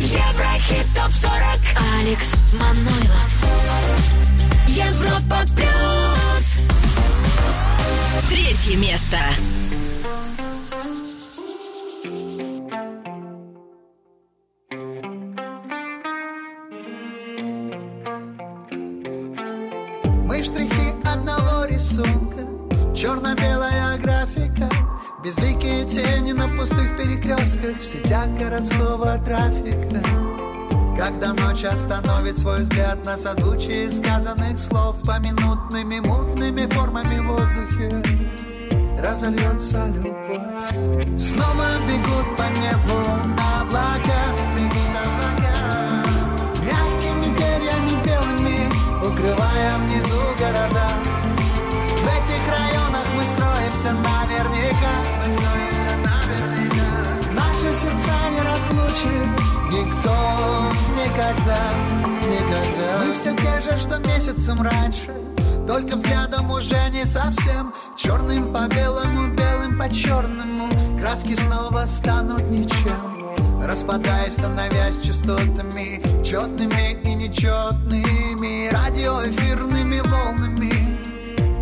[0.00, 1.62] Еврохит ТОП-40
[2.00, 3.32] Алекс Манойлов
[4.68, 6.01] Европа Плюс
[8.32, 9.18] Третье место.
[20.24, 22.46] Мы штрихи одного рисунка
[22.96, 24.70] Черно-белая графика
[25.22, 30.02] Безликие тени на пустых перекрестках В сетях городского трафика.
[30.96, 38.21] Когда ночь остановит свой взгляд На созвучие сказанных слов Поминутными мутными формами в воздухе
[39.02, 41.18] Разольется любовь.
[41.18, 42.98] Снова бегут по небу
[43.58, 44.22] облака.
[46.62, 48.68] Мягкими перьями белыми
[49.04, 50.88] Укрывая внизу города.
[51.98, 54.94] В этих районах Мы скроемся наверняка.
[57.34, 59.30] Наши сердца не разлучит
[59.72, 60.16] Никто
[60.96, 61.62] никогда,
[62.28, 63.04] никогда.
[63.04, 65.21] Мы все те же, что месяцем раньше
[65.66, 67.72] Только взглядом уже не совсем.
[67.96, 70.68] Черным по белому, белым по черному
[70.98, 73.32] Краски снова станут ничем.
[73.62, 76.02] Распадаясь, становясь частотами.
[76.24, 80.92] Четными и нечетными Радиоэфирными волнами.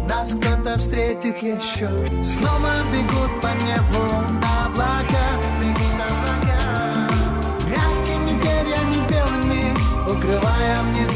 [0.09, 1.89] Нас кто-то встретит еще
[2.23, 5.27] Снова бегут по небу Бегут облака.
[7.69, 9.75] Мягкими перьями белыми
[10.11, 11.10] Укрывая внизу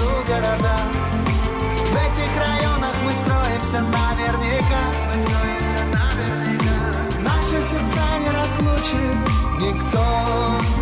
[3.64, 4.82] скроемся наверняка
[5.22, 7.20] скроемся наверняка.
[7.22, 9.18] Наши сердца не разлучит
[9.60, 10.04] Никто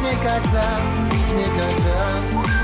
[0.03, 0.77] никогда,
[1.33, 2.62] никогда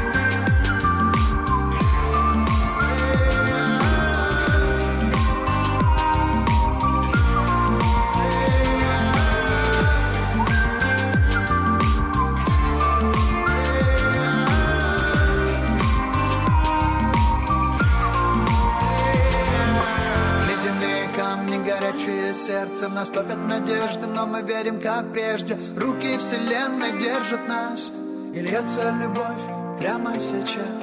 [21.96, 25.58] сердцем Наступят надежды, но мы верим, как прежде.
[25.76, 27.92] Руки вселенной держат нас.
[28.34, 30.78] И льется любовь прямо сейчас.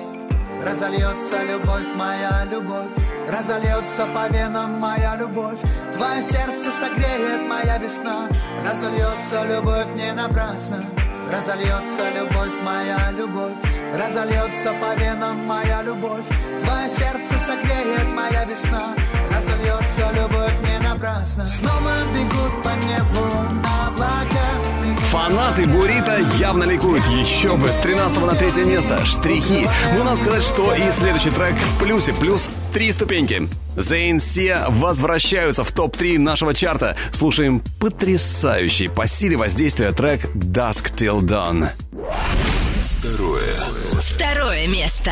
[0.64, 2.91] Разольется любовь, моя любовь.
[3.27, 5.60] Разольется по венам моя любовь.
[5.94, 8.27] Твое сердце согреет моя весна.
[8.64, 10.84] Разольется любовь не напрасно.
[11.32, 13.53] Разольется любовь, моя любовь.
[13.94, 16.26] Разольется по венам моя любовь.
[16.61, 18.95] Твое сердце согреет моя весна
[19.35, 23.25] Разольется любовь не напрасно Снова бегут по небу
[23.85, 24.45] облака
[25.11, 27.05] Фанаты Бурита явно ликуют.
[27.05, 27.71] Еще бы.
[27.71, 29.05] С 13 на 3 место.
[29.05, 29.67] Штрихи.
[29.97, 32.13] Ну, надо сказать, что и следующий трек в плюсе.
[32.13, 33.47] Плюс три ступеньки.
[33.77, 36.97] Зейн Сия возвращаются в топ-3 нашего чарта.
[37.13, 41.69] Слушаем потрясающий по силе воздействия трек Dusk Till Dawn.
[42.83, 43.55] Второе.
[44.01, 45.11] Второе место.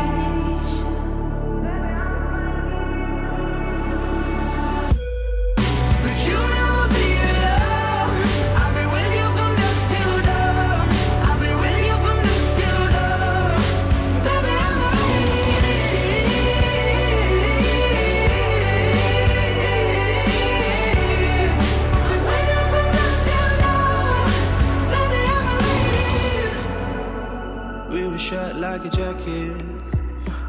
[27.91, 29.57] We were shut like a jacket,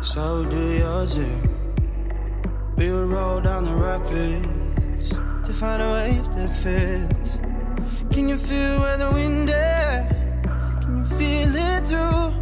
[0.01, 1.19] so do yours.
[1.19, 1.29] eh?
[2.77, 5.09] We would roll down the rapids
[5.47, 7.39] to find a wave that fits.
[8.13, 10.85] Can you feel where the wind is?
[10.85, 12.33] Can you feel it through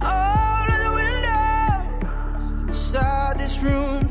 [0.00, 4.02] all of the windows inside this room?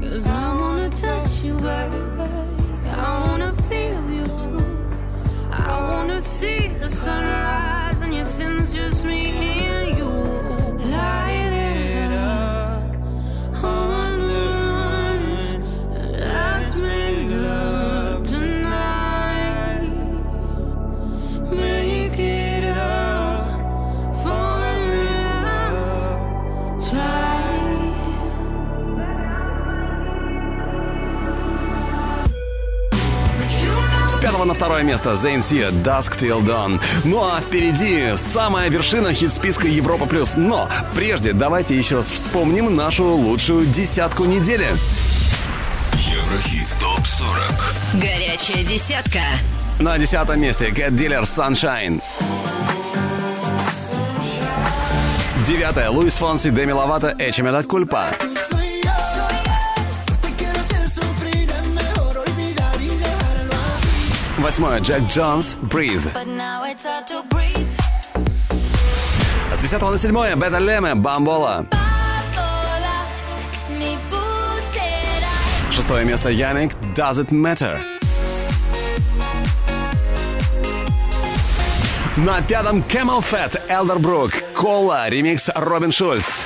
[0.00, 2.00] Cause I wanna touch you, baby.
[2.88, 4.64] I wanna feel you too.
[5.50, 7.69] I wanna see the sunrise
[8.40, 9.39] reasons just me.
[34.40, 36.80] С пятого на второе место Сия Dusk Till Dawn.
[37.04, 40.06] Ну а впереди самая вершина хит-списка Европа+.
[40.06, 40.32] плюс.
[40.34, 44.66] Но прежде давайте еще раз вспомним нашу лучшую десятку недели.
[45.92, 49.20] Еврохит ТОП-40 Горячая десятка.
[49.78, 52.00] На десятом месте Cat Dealer Sunshine.
[55.46, 55.90] Девятое.
[55.90, 58.06] Луис Фонси, Деми Ловато, Эчемел от Кульпа.
[64.40, 64.80] Восьмое.
[64.80, 66.10] Джек Джонс, Breathe.
[69.54, 70.34] С десятого на седьмое.
[70.34, 71.66] Бета Леме, Бамбола.
[75.70, 76.30] Шестое место.
[76.30, 77.80] Яник, Does It Matter.
[82.16, 86.44] На пятом Camel Fat, Elderbrook, Кола, ремикс Робин Шульц.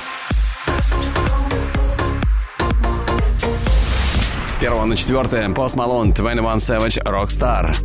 [4.65, 7.75] С первого на четвертое Post Malone, 21 Savage, Rockstar.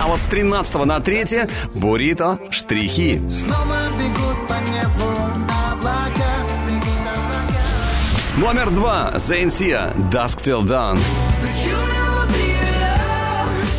[0.00, 3.20] А вот с 13 на третье Бурито, Штрихи.
[3.28, 5.10] Снова бегут по небу
[5.72, 11.00] облака Бегут облака Номер два Зейн Сия, Dusk Till Dawn.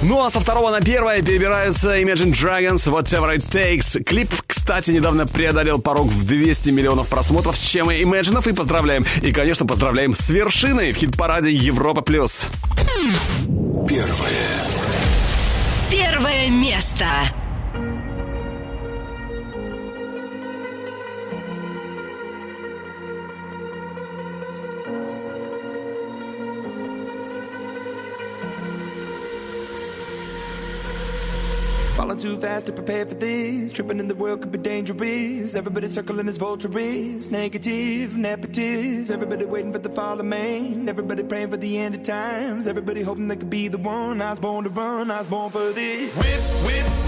[0.04, 4.04] Ну а со второго на первое перебираются Imagine Dragons Whatever It Takes.
[4.04, 9.06] Клип, кстати, недавно преодолел порог в 200 миллионов просмотров, с чем и Imagine и поздравляем.
[9.22, 12.02] И, конечно, поздравляем с вершиной в хит-параде Европа+.
[12.02, 12.46] плюс.
[13.88, 14.78] Первое.
[15.90, 17.06] Первое место.
[32.28, 33.72] too fast to prepare for this.
[33.72, 35.56] Tripping in the world could be dangerous.
[35.56, 37.32] Everybody circling as vultures.
[37.32, 39.12] Negative, nepotist.
[39.12, 40.90] Everybody waiting for the fall of man.
[40.90, 42.68] Everybody praying for the end of times.
[42.68, 44.22] Everybody hoping they could be the one.
[44.22, 46.16] I was born to run, I was born for this.
[46.18, 47.07] Whip, whip.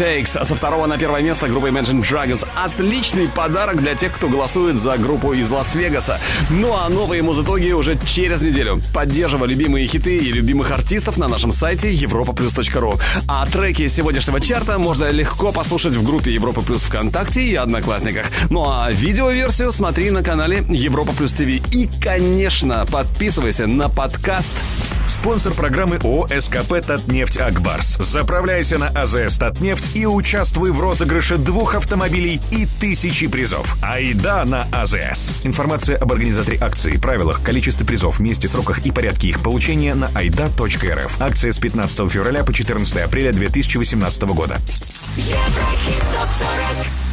[0.00, 0.42] Takes.
[0.46, 2.48] Со второго на первое место группа Imagine Dragons.
[2.56, 6.18] Отличный подарок для тех, кто голосует за группу из Лас-Вегаса.
[6.48, 8.80] Ну а новые музытоги уже через неделю.
[8.94, 12.98] Поддерживай любимые хиты и любимых артистов на нашем сайте europaplus.ru.
[13.28, 18.24] А треки сегодняшнего чарта можно легко послушать в группе Европа Плюс ВКонтакте и Одноклассниках.
[18.48, 21.60] Ну а видеоверсию смотри на канале Европа Плюс ТВ.
[21.74, 24.52] И, конечно, подписывайся на подкаст
[25.20, 26.28] спонсор программы ООО
[26.80, 27.98] Татнефть Акбарс».
[27.98, 33.76] Заправляйся на АЗС «Татнефть» и участвуй в розыгрыше двух автомобилей и тысячи призов.
[33.82, 35.42] Айда на АЗС.
[35.44, 41.20] Информация об организаторе акции, правилах, количестве призов, месте, сроках и порядке их получения на Айда.рф.
[41.20, 44.56] Акция с 15 февраля по 14 апреля 2018 года.
[45.16, 47.09] Еврохит ТОП-40